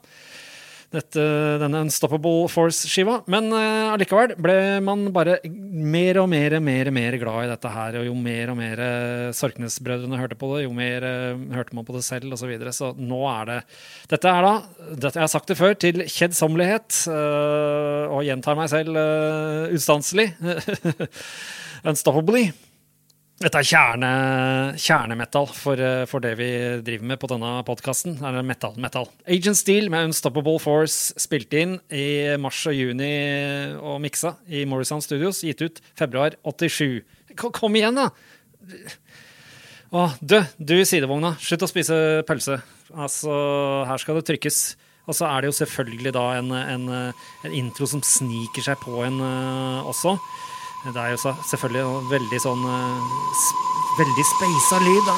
dette, 0.93 1.23
denne 1.62 1.82
Unstoppable 1.84 2.47
Force-skiva. 2.52 3.19
Men 3.32 3.50
uh, 3.52 3.93
allikevel 3.93 4.36
ble 4.39 4.56
man 4.84 5.08
bare 5.15 5.38
mer 5.43 6.21
og 6.21 6.30
mer, 6.32 6.58
mer, 6.63 6.91
mer 6.95 7.17
glad 7.19 7.45
i 7.45 7.50
dette 7.52 7.71
her. 7.73 8.00
Og 8.00 8.08
jo 8.08 8.15
mer 8.15 8.54
og 8.54 8.60
mer 8.60 8.82
uh, 8.82 9.36
Sorknes-brødrene 9.36 10.19
hørte 10.21 10.39
på 10.39 10.54
det, 10.54 10.63
jo 10.65 10.76
mer 10.78 11.04
uh, 11.04 11.43
hørte 11.58 11.76
man 11.78 11.88
på 11.88 11.97
det 11.97 12.06
selv 12.08 12.32
osv. 12.32 12.45
Så, 12.47 12.52
videre. 12.54 12.71
så 12.71 12.93
nå 12.95 13.17
er 13.28 13.50
det 13.50 13.58
Dette 14.13 14.32
er 14.32 14.45
da, 14.45 14.54
dette, 14.93 15.17
jeg 15.17 15.26
har 15.26 15.34
sagt 15.34 15.52
det 15.52 15.60
før, 15.60 15.76
til 15.76 16.06
kjedsommelighet. 16.06 17.02
Uh, 17.12 18.08
og 18.13 18.23
gjentar 18.28 18.60
meg 18.60 18.71
selv 18.71 18.95
uh, 18.95 19.67
ustanselig. 19.76 20.32
Unstoppably. 21.88 22.47
Dette 23.38 23.60
er 23.62 23.67
kjerne, 23.69 24.08
kjernemetal 24.82 25.45
for, 25.54 25.78
eh, 25.78 26.08
for, 26.10 26.23
det 26.26 26.32
vi 26.39 26.47
driver 26.82 27.06
med 27.06 27.19
på 27.21 27.28
denne 27.30 27.52
podkasten. 27.67 28.15
Metal, 28.41 28.73
metal. 28.82 29.06
Agent 29.30 29.60
Steel 29.60 29.91
med 29.93 30.10
Unstoppable 30.10 30.58
Force 30.58 31.13
spilt 31.21 31.54
inn 31.54 31.76
i 31.93 32.34
mars 32.41 32.63
og 32.65 32.73
juni 32.73 33.12
og 33.78 34.02
miksa 34.02 34.34
i 34.50 34.65
Morrison 34.65 35.06
Studios. 35.06 35.43
Gitt 35.45 35.62
ut 35.62 35.80
februar 35.93 36.34
87. 36.41 37.04
Kom 37.38 37.78
igjen, 37.78 38.02
da! 38.02 38.10
Å, 39.93 40.10
du, 40.19 40.41
du 40.58 40.73
i 40.80 40.89
sidevogna, 40.89 41.36
slutt 41.38 41.62
å 41.62 41.69
spise 41.69 42.02
pølse. 42.26 42.58
Altså, 42.97 43.38
her 43.86 44.02
skal 44.02 44.17
det 44.17 44.26
trykkes. 44.32 44.62
Og 45.06 45.13
så 45.13 45.30
er 45.30 45.45
det 45.45 45.54
jo 45.54 45.60
selvfølgelig 45.62 46.12
da 46.17 46.26
en, 46.39 46.50
en, 46.58 46.89
en 47.45 47.54
intro 47.54 47.86
som 47.86 48.02
sniker 48.02 48.65
seg 48.65 48.82
på 48.82 48.97
en 49.06 49.21
uh, 49.21 49.86
også. 49.88 50.17
Det 50.88 51.02
er 51.04 51.10
jo 51.12 51.17
selvfølgelig 51.19 51.86
veldig 52.12 52.39
sånn 52.39 52.62
uh, 52.63 53.00
Veldig 53.97 54.26
speisa 54.30 54.78
lyd. 54.86 55.04
da. 55.08 55.15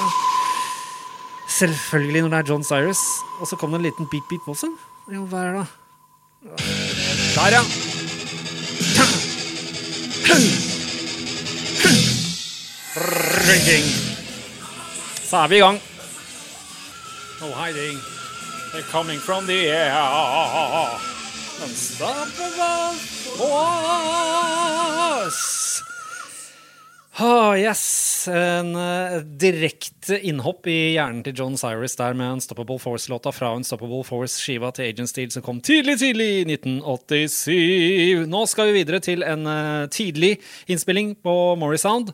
Selvfølgelig 1.59 2.21
når 2.23 2.29
det 2.33 2.39
er 2.39 2.49
John 2.49 2.63
Cyrus. 2.63 3.01
Og 3.39 3.47
så 3.49 3.55
kom 3.59 3.71
det 3.73 3.79
en 3.81 3.87
liten 3.89 4.07
beep-beep 4.09 4.47
også. 4.47 4.71
Jo, 5.11 5.25
hva 5.29 5.37
er 5.43 5.51
det 5.53 5.59
da? 5.59 5.65
Der, 7.35 7.49
ja. 7.59 7.63
Så 15.29 15.37
er 15.37 15.47
vi 15.47 15.55
i 15.55 15.59
gang. 15.59 15.81
No 17.41 17.47
hiding. 17.53 17.97
They're 18.73 18.89
coming 18.91 19.19
from 19.19 19.45
the 19.45 19.67
air. 19.69 19.93
Unstoppable 21.63 22.93
force. 23.37 24.39
Oh, 27.21 27.51
yes. 27.57 28.27
En 28.31 28.75
uh, 28.75 29.19
direkte 29.19 30.15
innhopp 30.23 30.69
i 30.71 30.93
hjernen 30.93 31.19
til 31.25 31.35
John 31.35 31.57
Cyrus 31.59 31.97
der 31.99 32.15
med 32.15 32.37
Unstoppable 32.37 32.79
Force-låta 32.79 33.33
fra 33.35 33.49
Unstoppable 33.57 34.05
Force-skiva 34.07 34.69
til 34.75 34.87
Agent 34.87 35.11
Steel 35.11 35.33
som 35.33 35.43
kom 35.43 35.59
tidlig, 35.59 35.97
tidlig 35.99 36.29
i 36.37 36.45
1987. 36.55 38.23
Nå 38.31 38.43
skal 38.47 38.69
vi 38.69 38.77
videre 38.79 39.01
til 39.03 39.27
en 39.27 39.43
uh, 39.51 39.89
tidlig 39.91 40.37
innspilling 40.71 41.17
på 41.19 41.35
Morris 41.59 41.83
Sound. 41.83 42.13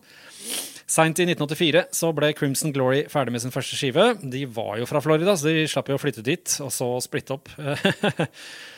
Seint 0.89 1.21
i 1.21 1.27
1984 1.29 1.85
så 1.93 2.09
ble 2.17 2.31
Crimson 2.37 2.73
Glory 2.73 3.03
ferdig 3.09 3.35
med 3.35 3.45
sin 3.45 3.53
første 3.53 3.77
skive. 3.77 4.15
De 4.25 4.47
var 4.49 4.79
jo 4.81 4.89
fra 4.89 5.03
Florida, 5.05 5.37
så 5.37 5.53
de 5.53 5.67
slapp 5.69 5.93
jo 5.93 5.99
å 5.99 6.01
flytte 6.01 6.25
dit 6.25 6.57
og 6.65 6.73
så 6.73 6.95
splitte 7.05 7.37
opp. 7.37 7.53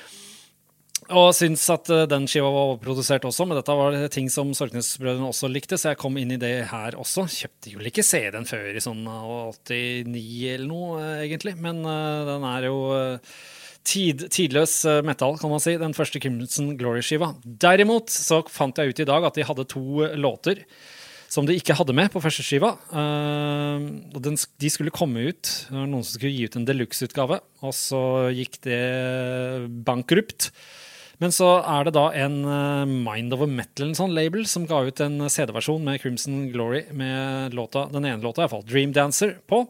og 1.15 1.30
syns 1.36 1.63
at 1.72 1.89
eh, 1.93 2.06
den 2.10 2.26
skiva 2.28 2.50
var 2.52 2.72
overprodusert 2.74 3.28
også, 3.30 3.46
men 3.48 3.60
dette 3.60 3.76
var 3.80 3.96
ting 4.13 4.28
som 4.34 4.54
Sorknes-brødrene 4.58 5.30
også 5.30 5.50
likte, 5.52 5.80
så 5.80 5.93
jeg 5.93 6.02
kom 6.02 6.17
inn 6.20 6.34
i 6.36 6.39
det 6.41 6.56
her 6.72 6.98
også. 7.00 7.28
Kjøpte 7.32 7.72
jo 7.74 7.84
ikke 7.88 8.06
CD-en 8.06 8.48
før 8.50 8.74
i 8.74 8.84
sånn 8.84 9.06
89 9.08 10.17
eller 10.56 10.67
noe, 10.67 11.06
egentlig, 11.24 11.56
men 11.62 11.84
den 11.84 12.50
er 12.56 12.72
jo 12.72 12.82
Tid, 13.88 14.26
tidløs 14.36 14.82
metal, 15.08 15.38
kan 15.39 15.48
man 15.48 15.62
si. 15.63 15.78
Den 15.80 15.93
første 15.96 16.20
Crimson 16.20 16.74
Glory-skiva. 16.76 17.30
Derimot 17.39 18.12
så 18.12 18.41
fant 18.52 18.76
jeg 18.76 18.91
ut 18.91 19.00
i 19.00 19.06
dag 19.08 19.24
at 19.24 19.38
de 19.39 19.46
hadde 19.48 19.63
to 19.72 20.04
låter 20.20 20.65
som 21.32 21.48
de 21.48 21.56
ikke 21.56 21.76
hadde 21.76 21.96
med 21.96 22.10
på 22.12 22.22
første 22.24 22.43
skiva. 22.43 22.74
Og 22.91 24.20
den, 24.24 24.36
de 24.36 24.72
skulle 24.72 24.93
komme 24.96 25.30
ut. 25.30 25.54
Noen 25.72 26.02
som 26.02 26.17
skulle 26.17 26.34
gi 26.36 26.48
ut 26.48 26.58
en 26.60 26.67
deluxe-utgave, 26.67 27.39
og 27.63 27.76
så 27.76 28.02
gikk 28.36 28.60
det 28.67 28.82
bankrupt. 29.88 30.52
Men 31.23 31.34
så 31.34 31.47
er 31.65 31.88
det 31.88 31.95
da 31.97 32.08
en 32.13 32.41
uh, 32.45 32.86
Mind 32.86 33.34
Over 33.34 33.49
Metal 33.49 33.93
sånn 33.97 34.13
label 34.13 34.45
som 34.49 34.67
ga 34.69 34.84
ut 34.86 34.99
en 35.01 35.23
CD-versjon 35.25 35.82
med 35.86 36.01
Crimson 36.03 36.43
Glory 36.53 36.84
med 36.93 37.56
låta, 37.58 37.88
den 37.89 38.06
ene 38.06 38.21
låta, 38.21 38.43
iallfall 38.43 38.65
Dream 38.67 38.93
Dancer, 38.93 39.39
på. 39.49 39.63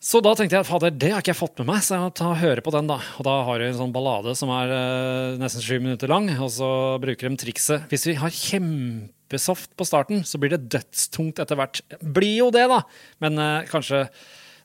Så 0.00 0.22
da 0.24 0.30
tenkte 0.32 0.56
jeg 0.56 0.64
fader, 0.64 0.94
det 0.96 1.10
har 1.12 1.20
ikke 1.20 1.34
jeg 1.34 1.40
fått 1.42 1.58
med 1.60 1.68
meg, 1.68 1.82
så 1.84 1.96
jeg 1.96 2.04
må 2.06 2.12
ta 2.16 2.30
høre 2.40 2.62
på 2.64 2.72
den. 2.72 2.88
da. 2.88 2.96
Og 3.20 3.26
da 3.26 3.34
har 3.44 3.60
du 3.60 3.66
en 3.66 3.80
sånn 3.82 3.92
ballade 3.92 4.32
som 4.38 4.52
er 4.54 4.72
uh, 4.72 5.40
nesten 5.40 5.66
sju 5.66 5.74
minutter 5.82 6.08
lang, 6.08 6.30
og 6.38 6.48
så 6.54 6.70
bruker 7.02 7.28
de 7.28 7.40
trikset 7.42 7.90
Hvis 7.90 8.06
vi 8.08 8.16
har 8.22 8.32
kjempesoft 8.32 9.74
på 9.76 9.88
starten, 9.88 10.22
så 10.24 10.40
blir 10.40 10.54
det 10.54 10.70
dødstungt 10.72 11.42
etter 11.42 11.58
hvert. 11.58 11.82
Blir 12.00 12.38
jo 12.38 12.48
det, 12.54 12.64
da, 12.70 12.84
men 13.20 13.36
uh, 13.42 13.66
kanskje 13.68 14.06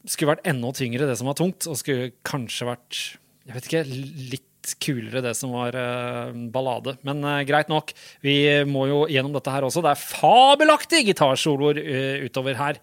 skulle 0.05 0.35
vært 0.35 0.47
enda 0.47 0.69
tyngre 0.77 1.09
det 1.09 1.17
som 1.17 1.27
var 1.27 1.41
tungt, 1.41 1.65
og 1.65 1.81
skulle 1.81 2.13
kanskje 2.23 2.69
vært 2.69 3.03
jeg 3.45 3.53
vet 3.53 3.67
ikke, 3.69 3.85
litt 4.31 4.49
kulere 4.81 5.21
det 5.25 5.33
som 5.37 5.53
var 5.55 5.75
uh, 5.77 6.31
ballade. 6.53 6.95
Men 7.05 7.21
uh, 7.25 7.43
greit 7.47 7.69
nok. 7.71 7.93
Vi 8.25 8.37
må 8.69 8.87
jo 8.89 9.03
gjennom 9.11 9.35
dette 9.35 9.53
her 9.53 9.67
også. 9.67 9.83
Det 9.85 9.91
er 9.93 10.01
fabelaktige 10.01 11.11
gitarsoloer 11.11 11.81
uh, 11.81 12.25
utover 12.25 12.57
her. 12.59 12.81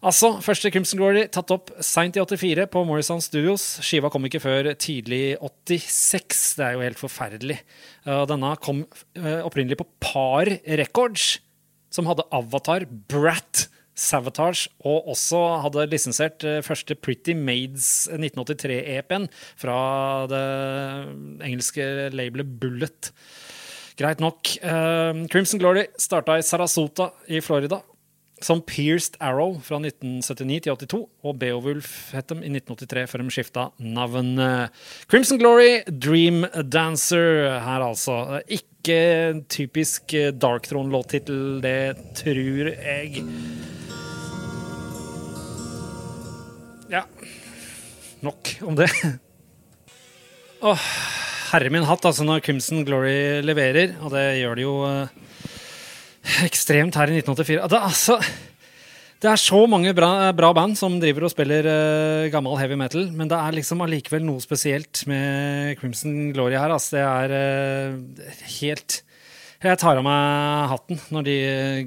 Altså, 0.00 0.32
første 0.40 0.70
Crimson 0.72 0.96
Glory 0.96 1.26
tatt 1.28 1.50
opp 1.52 1.74
seint 1.84 2.16
i 2.16 2.22
84 2.22 2.64
på 2.72 2.84
Morrison 2.88 3.20
Studios. 3.20 3.66
Skiva 3.84 4.08
kom 4.12 4.24
ikke 4.24 4.40
før 4.40 4.70
tidlig 4.80 5.36
86. 5.36 6.46
Det 6.56 6.64
er 6.64 6.76
jo 6.76 6.86
helt 6.86 7.02
forferdelig. 7.02 7.58
Denne 8.30 8.54
kom 8.64 8.86
opprinnelig 9.44 9.76
på 9.76 9.84
Par 10.00 10.48
Records, 10.80 11.34
som 11.92 12.08
hadde 12.08 12.24
Avatar, 12.32 12.88
Brat, 13.12 13.66
Savatage, 14.00 14.70
og 14.80 15.10
også 15.12 15.42
hadde 15.66 15.86
lisensiert 15.92 16.46
første 16.64 16.96
Pretty 16.96 17.36
Maids 17.36 18.08
1983-EP-en 18.16 19.28
fra 19.60 19.76
det 20.30 20.42
engelske 21.46 22.08
labelet 22.16 22.56
Bullet. 22.62 23.12
Greit 24.00 24.24
nok. 24.24 24.56
Crimson 25.28 25.60
Glory 25.60 25.84
starta 26.00 26.38
i 26.40 26.46
Sarasota 26.46 27.10
i 27.28 27.42
Florida 27.44 27.82
som 28.40 28.62
Pierced 28.64 29.18
Arrow 29.20 29.58
fra 29.60 29.76
1979 29.82 30.62
til 30.64 30.72
82, 30.72 31.02
og 31.28 31.38
Beowulf 31.42 31.90
het 32.16 32.30
dem 32.32 32.40
i 32.40 32.48
1983 32.48 33.10
før 33.10 33.20
de 33.20 33.34
skifta 33.34 33.66
navn. 33.76 34.30
Crimson 35.12 35.40
Glory, 35.42 35.82
Dream 35.84 36.46
Dancer 36.72 37.60
her, 37.60 37.84
altså. 37.84 38.40
Ikke 38.48 39.42
typisk 39.52 40.16
Darkthrone-låttittel, 40.40 41.60
det 41.60 42.00
tror 42.22 42.72
jeg. 42.72 43.26
Nok 48.26 48.52
om 48.68 48.76
det. 48.76 48.90
Åh, 50.60 50.86
herre 51.54 51.72
min 51.72 51.86
hatt, 51.88 52.04
altså, 52.04 52.26
når 52.26 52.42
Crimson 52.44 52.84
Glory 52.84 53.40
leverer, 53.44 53.96
og 54.04 54.12
det 54.12 54.26
gjør 54.42 54.58
de 54.58 54.66
jo 54.66 54.76
ekstremt 56.46 56.98
her 57.00 57.10
i 57.10 57.20
1984. 57.22 57.68
Det, 57.72 57.80
altså, 57.80 58.18
det 59.20 59.28
er 59.28 59.40
så 59.40 59.58
mange 59.68 59.92
bra, 59.96 60.30
bra, 60.36 60.48
band 60.56 60.76
som 60.80 60.94
driver 61.00 61.26
og 61.26 61.32
spiller 61.32 61.66
eh, 61.68 62.28
gammel 62.32 62.56
heavy 62.60 62.76
metal, 62.80 63.08
men 63.12 63.28
det 63.28 63.36
er 63.36 63.56
liksom 63.56 63.82
allikevel 63.84 64.24
noe 64.24 64.40
spesielt 64.44 65.02
med 65.10 65.76
Crimson 65.80 66.30
Glory 66.36 66.56
her. 66.56 66.72
Altså, 66.72 66.96
det 66.96 67.06
er 67.06 67.34
eh, 67.36 68.38
helt 68.60 69.02
Jeg 69.60 69.76
tar 69.80 70.00
av 70.00 70.06
meg 70.06 70.70
hatten 70.72 71.02
når 71.12 71.26
de 71.26 71.36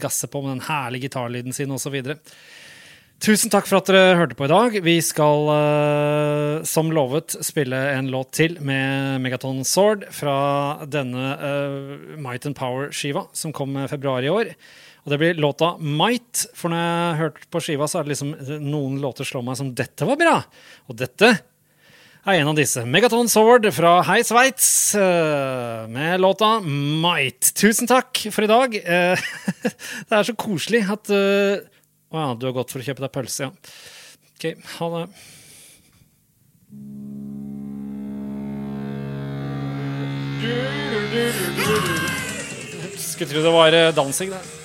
gasser 0.02 0.30
på 0.30 0.44
med 0.44 0.56
den 0.56 0.68
herlige 0.68 1.08
gitarlyden 1.08 1.58
sin 1.58 1.74
osv. 1.74 1.98
Tusen 3.24 3.48
takk 3.48 3.70
for 3.70 3.80
at 3.80 3.88
dere 3.88 4.18
hørte 4.20 4.36
på 4.36 4.50
i 4.50 4.52
dag. 4.52 4.74
Vi 4.84 4.98
skal, 5.06 5.46
uh, 5.48 6.64
som 6.68 6.90
lovet, 6.92 7.38
spille 7.46 7.78
en 7.94 8.10
låt 8.12 8.34
til 8.36 8.58
med 8.60 9.22
Megaton 9.24 9.62
Sword 9.64 10.04
fra 10.12 10.84
denne 10.92 11.30
uh, 11.40 12.18
Might 12.20 12.44
and 12.50 12.58
Power-skiva 12.58 13.30
som 13.32 13.56
kom 13.56 13.78
i 13.80 13.88
februar 13.88 14.28
i 14.28 14.34
år. 14.34 14.52
Og 15.06 15.14
det 15.14 15.22
blir 15.22 15.40
låta 15.40 15.78
Might, 15.80 16.50
for 16.52 16.74
når 16.74 16.84
jeg 16.84 17.00
har 17.00 17.22
hørt 17.22 17.42
på 17.48 17.64
skiva, 17.64 17.88
så 17.88 18.02
er 18.02 18.04
det 18.04 18.16
liksom 18.16 18.36
noen 18.66 19.00
låter 19.04 19.28
slår 19.28 19.48
meg 19.48 19.60
som 19.62 19.72
dette 19.72 20.08
var 20.10 20.20
bra. 20.20 20.38
Og 20.92 21.00
dette 21.00 21.32
er 21.32 22.42
en 22.42 22.52
av 22.52 22.60
disse. 22.60 22.84
Megaton 22.84 23.32
Sword 23.32 23.70
fra 23.76 24.02
Hei 24.10 24.20
Sveits 24.28 24.68
uh, 25.00 25.88
med 25.92 26.20
låta 26.20 26.58
Might. 26.60 27.54
Tusen 27.56 27.88
takk 27.88 28.26
for 28.36 28.44
i 28.44 28.52
dag. 28.52 28.76
det 30.12 30.12
er 30.12 30.28
så 30.28 30.36
koselig 30.36 30.84
at 30.92 31.16
å 32.14 32.22
ja, 32.22 32.34
du 32.38 32.46
har 32.46 32.56
gått 32.56 32.74
for 32.74 32.80
å 32.84 32.86
kjøpe 32.86 33.04
deg 33.04 33.14
pølse, 33.14 33.48
ja. 33.48 33.52
OK, 34.38 34.44
ha 34.78 34.90
det. 34.94 35.06
Skulle 43.04 43.30
tro 43.30 43.46
det 43.46 43.56
var 43.56 43.80
dansing, 43.98 44.34
det. 44.34 44.63